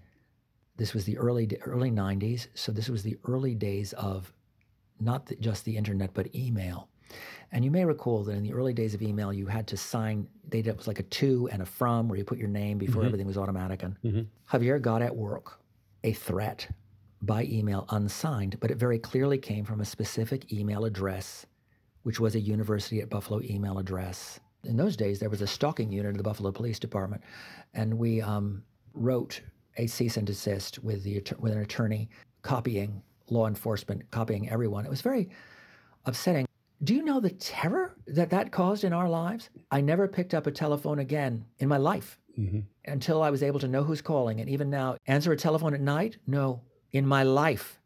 [0.78, 4.34] This was the early early 90s, so this was the early days of
[5.00, 6.90] not just the internet but email.
[7.52, 10.28] And you may recall that in the early days of email, you had to sign,
[10.48, 13.02] they, it was like a to and a from where you put your name before
[13.02, 13.08] mm-hmm.
[13.08, 13.84] everything was automatic.
[13.84, 14.56] And mm-hmm.
[14.56, 15.60] Javier got at work
[16.04, 16.68] a threat
[17.22, 21.46] by email unsigned, but it very clearly came from a specific email address,
[22.04, 24.40] which was a University at Buffalo email address.
[24.66, 27.22] In those days, there was a stalking unit of the Buffalo Police Department,
[27.74, 29.42] and we um, wrote
[29.78, 32.10] a cease and desist with the with an attorney
[32.42, 34.86] copying law enforcement, copying everyone.
[34.86, 35.30] It was very
[36.06, 36.46] upsetting.
[36.84, 39.50] Do you know the terror that that caused in our lives?
[39.72, 42.60] I never picked up a telephone again in my life mm-hmm.
[42.86, 44.42] until I was able to know who's calling.
[44.42, 46.18] And even now, answer a telephone at night?
[46.28, 46.62] No,
[46.92, 47.80] in my life.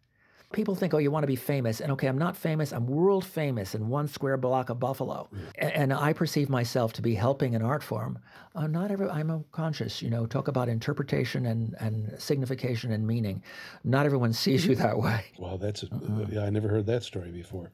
[0.53, 1.81] People think, oh, you want to be famous.
[1.81, 2.71] And okay, I'm not famous.
[2.71, 5.27] I'm world famous in one square block of Buffalo.
[5.57, 8.17] A- And I perceive myself to be helping an art form.
[8.55, 13.43] Uh, not every, I'm conscious, you know, talk about interpretation and, and signification and meaning.
[13.83, 15.25] Not everyone sees you that way.
[15.37, 15.83] Wow, that's
[16.29, 16.43] yeah.
[16.43, 17.73] I never heard that story before.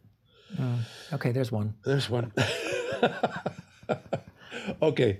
[1.14, 1.74] Okay, there's one.
[1.86, 2.32] There's one.
[4.82, 5.20] okay,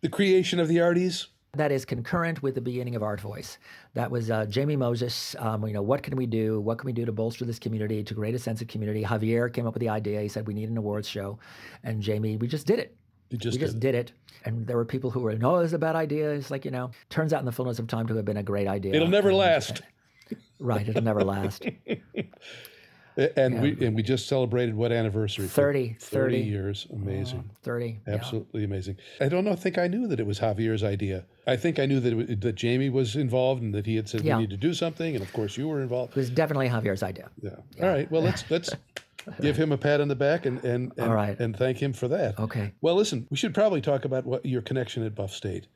[0.00, 1.26] the creation of the arties.
[1.54, 3.56] That is concurrent with the beginning of Artvoice.
[3.94, 5.34] That was uh, Jamie Moses.
[5.40, 6.60] Um, you know, what can we do?
[6.60, 9.02] What can we do to bolster this community, to create a sense of community?
[9.02, 10.20] Javier came up with the idea.
[10.20, 11.40] He said we need an awards show,
[11.82, 12.96] and Jamie, we just did it.
[13.36, 14.12] Just we just did it.
[14.44, 16.30] And there were people who were, no, it was a bad idea.
[16.30, 18.42] It's like, you know, turns out in the fullness of time to have been a
[18.42, 18.94] great idea.
[18.94, 19.82] It'll never And- last.
[20.60, 21.66] Right, it'll never last.
[23.36, 25.46] And we and we just celebrated what anniversary?
[25.46, 26.38] 30, 30.
[26.38, 26.86] years.
[26.92, 27.48] Amazing.
[27.62, 27.98] 30.
[28.06, 28.14] yeah.
[28.14, 28.96] Absolutely amazing.
[29.20, 29.54] I don't know.
[29.54, 31.24] think I knew that it was Javier's idea.
[31.46, 34.22] I think I knew that it, that Jamie was involved and that he had said
[34.22, 34.36] Yeah.
[34.36, 36.12] we need to do something, and of course you were involved.
[36.12, 37.28] It was definitely Javier's idea.
[37.42, 37.56] Yeah.
[37.82, 38.10] All right.
[38.10, 38.70] Well, let's let's
[39.40, 41.38] give him a pat on the back and and and, right.
[41.38, 42.38] and thank him for that.
[42.38, 42.72] Okay.
[42.80, 45.66] Well, listen, we should probably talk about what your connection at Buff State.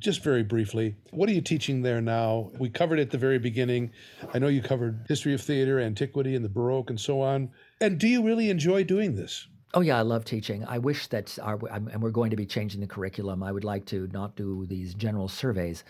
[0.00, 2.50] Just very briefly, what are you teaching there now?
[2.58, 3.92] We covered it at the very beginning.
[4.34, 7.50] I know you covered history of theater, antiquity, and the Baroque, and so on.
[7.80, 9.46] And do you really enjoy doing this?
[9.72, 10.64] Oh yeah, I love teaching.
[10.64, 13.42] I wish that our and we're going to be changing the curriculum.
[13.42, 15.84] I would like to not do these general surveys.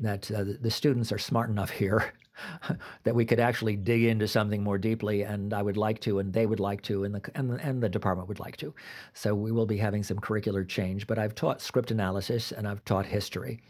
[0.00, 2.12] That uh, the students are smart enough here
[3.04, 6.32] that we could actually dig into something more deeply, and I would like to, and
[6.32, 8.74] they would like to, and the and the, and the department would like to.
[9.12, 11.06] So we will be having some curricular change.
[11.06, 13.60] But I've taught script analysis and I've taught history.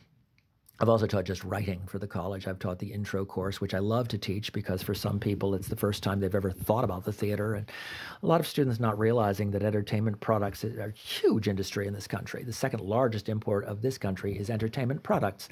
[0.80, 2.48] I've also taught just writing for the college.
[2.48, 5.68] I've taught the intro course, which I love to teach because for some people it's
[5.68, 7.54] the first time they've ever thought about the theater.
[7.54, 7.70] And
[8.22, 12.08] a lot of students not realizing that entertainment products are a huge industry in this
[12.08, 12.42] country.
[12.42, 15.48] The second largest import of this country is entertainment products.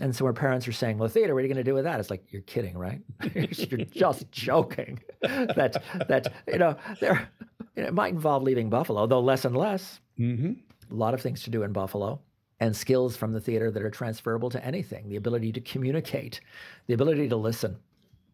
[0.00, 1.84] And so our parents are saying, well, theater, what are you going to do with
[1.84, 2.00] that?
[2.00, 3.00] It's like, you're kidding, right?
[3.34, 5.00] you're just joking.
[5.20, 7.30] that, that you know, there,
[7.76, 10.00] you know, it might involve leaving Buffalo, though less and less.
[10.18, 10.52] Mm-hmm.
[10.90, 12.20] A lot of things to do in Buffalo
[12.64, 16.40] and skills from the theater that are transferable to anything the ability to communicate,
[16.86, 17.76] the ability to listen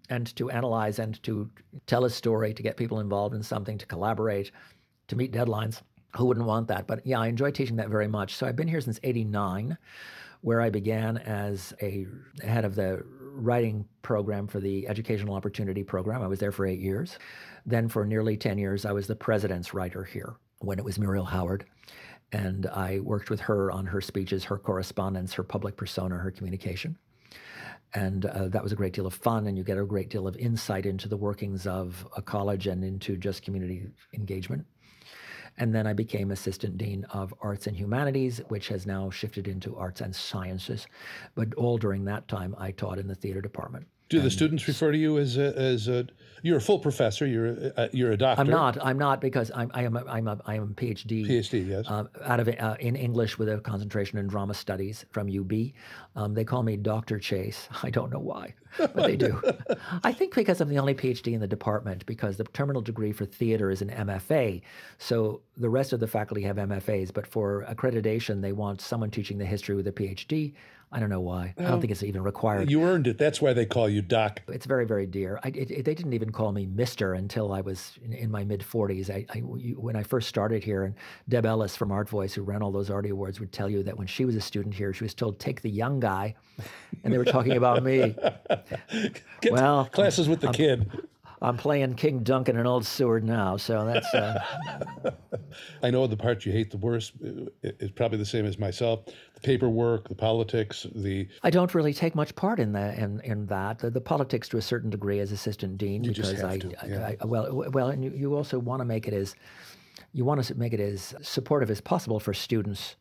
[0.09, 1.51] and to analyze and to
[1.87, 4.53] tell a story, to get people involved in something, to collaborate,
[5.09, 5.83] to meet deadlines.
[6.17, 6.87] Who wouldn't want that?
[6.87, 8.37] But yeah, I enjoy teaching that very much.
[8.37, 9.77] So I've been here since 89,
[10.43, 12.07] where I began as a
[12.43, 16.23] head of the writing program for the Educational Opportunity Program.
[16.23, 17.19] I was there for eight years.
[17.67, 21.25] Then for nearly 10 years, I was the president's writer here when it was Muriel
[21.25, 21.65] Howard
[22.33, 26.97] and I worked with her on her speeches, her correspondence, her public persona, her communication.
[27.93, 30.29] And uh, that was a great deal of fun, and you get a great deal
[30.29, 34.65] of insight into the workings of a college and into just community engagement.
[35.59, 39.77] And then I became assistant dean of arts and humanities, which has now shifted into
[39.77, 40.87] arts and sciences.
[41.35, 43.87] But all during that time, I taught in the theater department.
[44.11, 46.05] Do the students refer to you as a, as a
[46.43, 47.27] you're a full professor?
[47.27, 48.41] You're a, you're a doctor.
[48.41, 48.77] I'm not.
[48.85, 49.71] I'm not because I'm.
[49.73, 49.97] I am.
[49.97, 50.27] A, I'm.
[50.27, 51.25] A, I am a PhD.
[51.25, 51.69] PhD.
[51.69, 51.87] Yes.
[51.87, 55.53] uh, out of uh, in English with a concentration in drama studies from UB.
[56.17, 57.21] Um, they call me Dr.
[57.21, 57.69] Chase.
[57.85, 59.41] I don't know why, but they do.
[60.03, 63.27] I think because I'm the only PhD in the department, because the terminal degree for
[63.27, 64.61] theater is an MFA.
[64.99, 69.39] So the rest of the faculty have MFAs, but for accreditation, they want someone teaching
[69.39, 70.55] the history with a PhD.
[70.93, 71.55] I don't know why.
[71.57, 72.69] I don't think it's even required.
[72.69, 73.17] you earned it.
[73.17, 74.41] That's why they call you Doc.
[74.49, 75.39] It's very, very dear.
[75.45, 78.43] I, it, it- they didn't even call me Mister until I was in, in my
[78.43, 79.09] mid 40s.
[79.09, 80.95] I, I- when I first started here, and
[81.29, 84.09] Deb Ellis from Artvoice, who ran all those Artie Awards, would tell you that when
[84.09, 86.35] she was a student here, she was told, take the young guy.
[87.05, 88.17] And they were talking about me.
[89.51, 90.91] Well, classes with the kid.
[91.43, 93.57] I'm playing King Duncan in Old Siward now.
[93.57, 94.39] So that's, uh,
[95.83, 99.07] I know the part you hate the worst uh, is probably the same as myself.
[99.07, 103.47] The paperwork, the politics, the I don't really take much part in the in, in
[103.47, 103.79] that.
[103.79, 107.17] The, the politics to a certain degree as assistant dean just because I, to, I-
[107.21, 109.35] I- well well and you, you also want to make it as
[110.13, 112.97] you want to make it as supportive as possible for students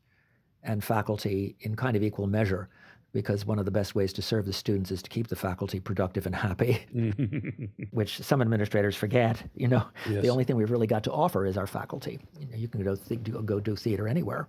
[0.64, 2.70] and faculty in kind of equal measure
[3.12, 5.80] because one of the best ways to serve the students is to keep the faculty
[5.80, 6.86] productive and happy
[7.91, 10.22] which some administrators forget you know Yes.
[10.22, 12.84] the only thing we've really got to offer is our faculty you, know, you can
[12.84, 14.47] go, th- do, go do theater anywhere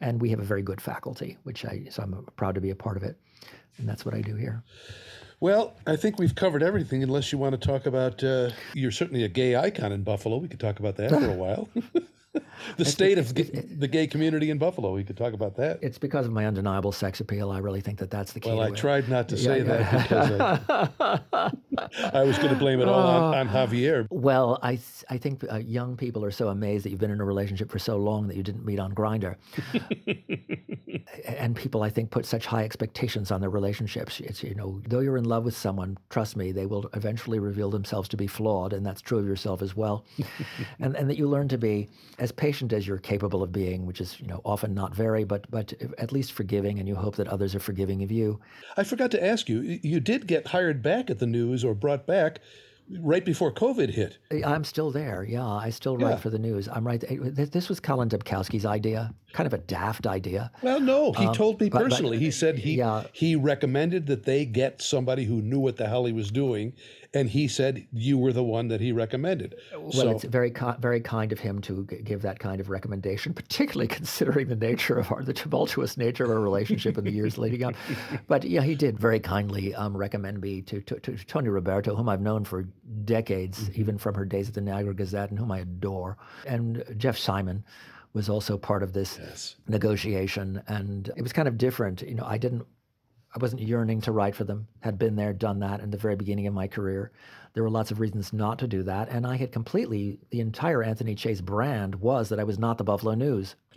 [0.00, 2.76] and we have a very good faculty which i so i'm proud to be a
[2.76, 3.16] part of it
[3.78, 4.62] and that's what i do here
[5.38, 7.02] Well, I think we've covered everything.
[7.02, 10.38] Unless you want to talk about, uh, you're certainly a gay icon in Buffalo.
[10.38, 11.68] We could talk about that for a while.
[12.76, 14.92] the state of the, the gay community in Buffalo.
[14.92, 15.78] We could talk about that.
[15.82, 18.60] it's because of my undeniable sex appeal i really think that that's the key Well,
[18.60, 18.76] I it.
[18.76, 21.50] tried not to say that because uh,
[22.12, 24.06] I was going to blame it all on, Uh, on Javier.
[24.10, 24.78] Well, I
[25.10, 27.78] I think uh, young people are so amazed that you've been in a relationship for
[27.78, 29.36] so long that you didn't meet on Grindr,
[31.24, 34.20] and people I think put such high expectations on their relationships.
[34.20, 37.70] It's you know, though you're in love with someone, trust me, they will eventually reveal
[37.70, 40.04] themselves to be flawed, and that's true of yourself as well,
[40.80, 41.88] and and that you learn to be
[42.26, 45.48] as patient as you're capable of being, which is you know often not very, but
[45.50, 48.40] but at least forgiving, and you hope that others are forgiving of you.
[48.76, 49.60] I forgot to ask you.
[49.82, 52.40] You did get hired back at the news or brought back
[53.00, 54.18] right before COVID hit.
[54.44, 55.24] I'm still there.
[55.28, 56.16] Yeah, I still write Yeah.
[56.24, 56.68] for the news.
[56.68, 57.00] I'm right.
[57.00, 60.52] th- This was Colin Dabkowski's idea, kind of a daft idea.
[60.62, 62.18] Well, no, he told me Um, but- but- personally.
[62.18, 63.04] he said he yeah.
[63.12, 66.74] he recommended that they get somebody who knew what the hell he was doing,
[67.14, 69.54] and he said you were the one that he recommended.
[69.76, 72.68] Well, so it's very ki- very kind of him to g- give that kind of
[72.70, 77.10] recommendation, particularly considering the nature of our the tumultuous nature of our relationship in the
[77.12, 77.74] years leading up.
[78.26, 82.08] But yeah, he did very kindly um, recommend me to, to, to Toni Ruberto, whom
[82.08, 82.62] I've known for
[83.04, 83.80] decades, Mm-hmm.
[83.80, 87.64] even from her days at the Niagara Gazette, and whom I adore, and Jeff Simon.
[88.12, 89.18] Was also part of this
[89.68, 92.00] negotiation, and it was kind of different.
[92.00, 92.66] You know, I didn't
[93.36, 94.66] I wasn't yearning to write for them.
[94.80, 97.12] Had been there, done that in the very beginning of my career.
[97.56, 100.82] There were lots of reasons not to do that, and I had completely the entire
[100.82, 103.56] Anthony Chase brand was that I was not the Buffalo News.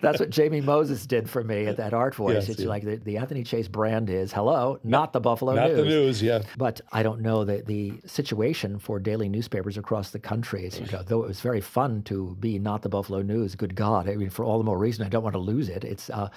[0.00, 2.34] That's what Jamie Moses did for me at that Artvoice.
[2.34, 2.68] Yes, it's yeah.
[2.68, 5.78] like the, the Anthony Chase brand is hello, not the Buffalo not News.
[5.78, 6.42] Not the news, yeah.
[6.56, 10.86] But I don't know that the situation for daily newspapers across the country is, you
[10.92, 14.08] know, though it was very fun to be not the Buffalo News, good God.
[14.08, 15.82] I mean, for all the more reason I don't want to lose it.
[15.82, 16.28] It's, uh,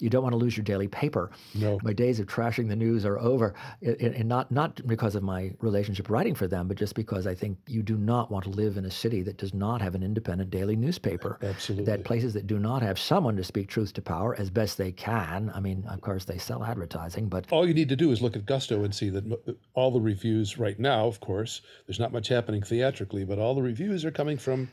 [0.00, 1.30] you don't want to lose your daily paper.
[1.54, 1.78] No.
[1.82, 3.54] My days of trashing the news are over.
[3.82, 7.34] And and not, not because of my relationship writing for them, but just because I
[7.34, 10.02] think you do not want to live in a city that does not have an
[10.02, 11.38] independent daily newspaper.
[11.42, 11.84] Absolutely.
[11.84, 14.92] That places that do not have someone to speak truth to power as best they
[14.92, 15.52] can.
[15.54, 18.36] I mean, of course, they sell advertising, but All you need to do is look
[18.36, 22.12] at Gusto and see that uh, all the reviews right now, of course, there's not
[22.12, 24.70] much happening theatrically, but all the reviews are coming from,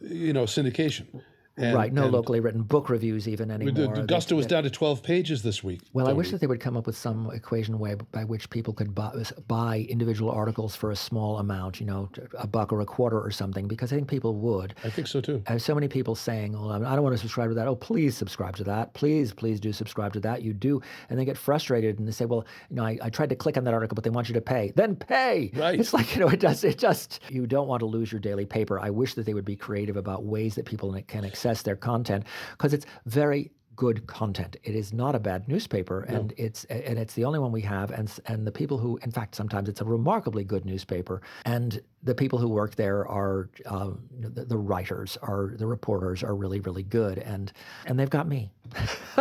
[0.00, 1.22] you know, syndication.
[1.56, 3.94] And- right, no locally written book reviews even anymore.
[3.94, 5.80] the Gusto was down to 12 pages this week.
[5.92, 8.72] Well, I wish that they would come up with some equation way by which people
[8.72, 9.12] could buy,
[9.48, 13.30] buy individual articles for a small amount, you know, a buck or a quarter or
[13.30, 14.74] something, because I think people would.
[14.82, 15.42] I think so too.
[15.46, 17.68] I have so many people saying, oh, "Well, I don't want to subscribe to that."
[17.68, 18.94] Oh, please subscribe to that.
[18.94, 20.42] Please, please do subscribe to that.
[20.42, 20.80] You do,
[21.10, 23.58] and they get frustrated and they say, "Well, you know, I, I tried to click
[23.58, 24.72] on that article, but they want you to pay.
[24.74, 25.78] Then pay." Right.
[25.78, 26.64] It's like you know, it does.
[26.64, 28.80] It just you don't want to lose your daily paper.
[28.80, 32.24] I wish that they would be creative about ways that people can access their content
[32.52, 34.56] because it's very good content.
[34.62, 37.90] It is not a bad newspaper, and it's and it's the only one we have.
[37.90, 41.22] And and the people who, in fact, sometimes it's a remarkably good newspaper.
[41.44, 46.34] And the people who work there are um, the, the writers, are the reporters are
[46.34, 47.52] really really good, and
[47.86, 48.50] and they've got me.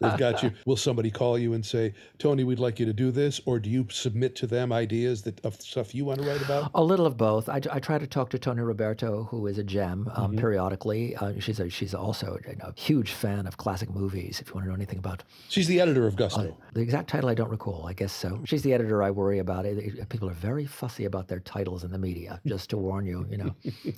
[0.00, 0.52] They've got you.
[0.66, 3.40] Will somebody call you and say, Tony, we'd like you to do this?
[3.44, 6.70] Or do you submit to them ideas that of stuff you want to write about?
[6.74, 7.48] A little of both.
[7.48, 11.16] I, I try to talk to Toni Ruberto, who is a gem, um, periodically.
[11.16, 14.40] Uh, she's a, she's also a huge fan of classic movies.
[14.40, 16.56] If you want to know anything about She's the editor of Gusto.
[16.74, 17.86] The exact title I don't recall.
[17.86, 18.40] I guess so.
[18.44, 19.66] She's the editor I worry about.
[19.66, 23.26] It, people are very fussy about their titles in the media, just to warn you,
[23.30, 23.54] you know.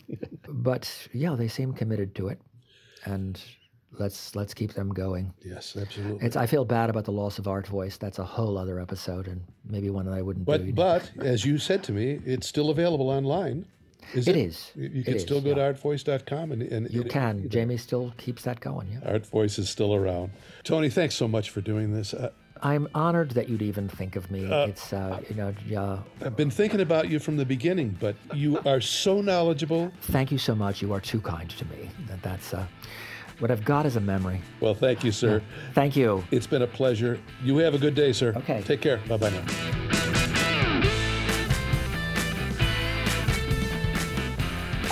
[0.49, 2.41] but yeah, they seem committed to it,
[3.05, 3.41] and
[3.99, 5.33] let's let's keep them going.
[5.45, 6.25] yes, absolutely.
[6.27, 7.99] It's I feel bad about the loss of Artvoice.
[7.99, 10.73] That's a whole other episode, and maybe one that I wouldn't do.
[10.73, 13.67] But but as you said to me, it's still available online.
[14.15, 14.73] Is it, It is.
[14.75, 17.49] You you It can is, still go to artvoice.com and, and you it- can.
[17.49, 18.89] Jamie still keeps that going.
[18.91, 19.13] Yeah.
[19.13, 20.33] Artvoice is still around.
[20.65, 22.13] Tony, thanks so much for doing this.
[22.15, 22.31] Uh,
[22.63, 24.45] I'm honored that you'd even think of me.
[24.45, 25.99] it's uh, you know, yeah.
[26.25, 29.91] I've been thinking about you from the beginning, but you are so knowledgeable.
[30.03, 30.83] Thank you so much.
[30.83, 31.89] You are too kind to me.
[32.09, 32.67] That that's uh,
[33.39, 34.43] what I've got is a memory.
[34.61, 35.43] Well, thank you, sir.
[35.75, 36.23] Thank you.
[36.31, 37.19] It's been a pleasure.
[37.43, 38.35] You have a good day, sir.
[38.37, 38.63] Okay.
[38.63, 38.99] Take care.
[39.09, 39.45] Bye bye now.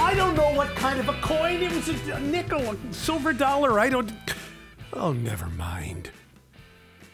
[0.00, 1.62] I don't know what kind of a coin.
[1.62, 3.78] It was a, a nickel, a silver dollar.
[3.78, 4.10] I don't.
[4.94, 6.10] Oh, never mind.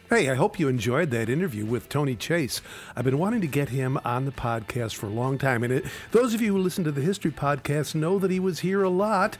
[0.07, 2.61] Hey, I hope you enjoyed that interview with Tony Chase.
[2.95, 5.63] I've been wanting to get him on the podcast for a long time.
[5.63, 8.59] And it, those of you who listen to the History Podcast know that he was
[8.59, 9.39] here a lot,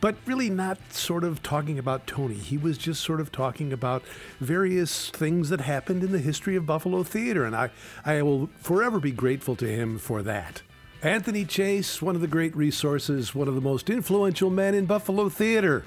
[0.00, 2.36] but really not sort of talking about Tony.
[2.36, 4.04] He was just sort of talking about
[4.38, 7.44] various things that happened in the history of Buffalo theater.
[7.44, 7.70] And I,
[8.04, 10.62] I will forever be grateful to him for that.
[11.02, 15.28] Anthony Chase, one of the great resources, one of the most influential men in Buffalo
[15.28, 15.84] theater,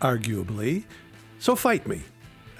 [0.00, 0.84] arguably.
[1.40, 2.04] So fight me.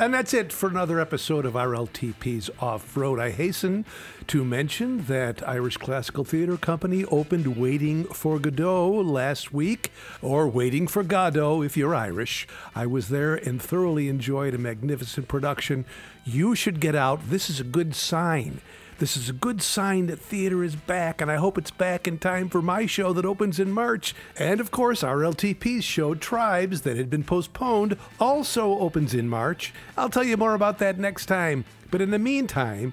[0.00, 3.18] And that's it for another episode of RLTP's Off Road.
[3.18, 3.84] I hasten
[4.28, 9.90] to mention that Irish Classical Theater Company opened Waiting for Godot last week,
[10.22, 12.46] or Waiting for Godot if you're Irish.
[12.76, 15.84] I was there and thoroughly enjoyed a magnificent production.
[16.24, 17.28] You should get out.
[17.28, 18.60] This is a good sign
[18.98, 22.18] This is a good sign that theater is back, and I hope it's back in
[22.18, 24.12] time for my show that opens in March.
[24.36, 29.72] And of course, RLTP's show, Tribes, that had been postponed, also opens in March.
[29.96, 31.64] I'll tell you more about that next time.
[31.92, 32.92] But in the meantime,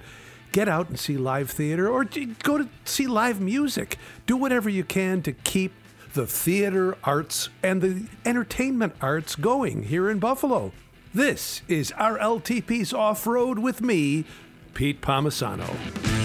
[0.51, 2.05] get out and see live theater or
[2.43, 3.97] go to see live music.
[4.27, 5.73] Do whatever you can to keep
[6.13, 10.71] the theater arts and the entertainment arts going here in Buffalo.
[11.15, 14.25] This is RLTP's Off Road with me,
[14.75, 16.24] Pete Palmisano.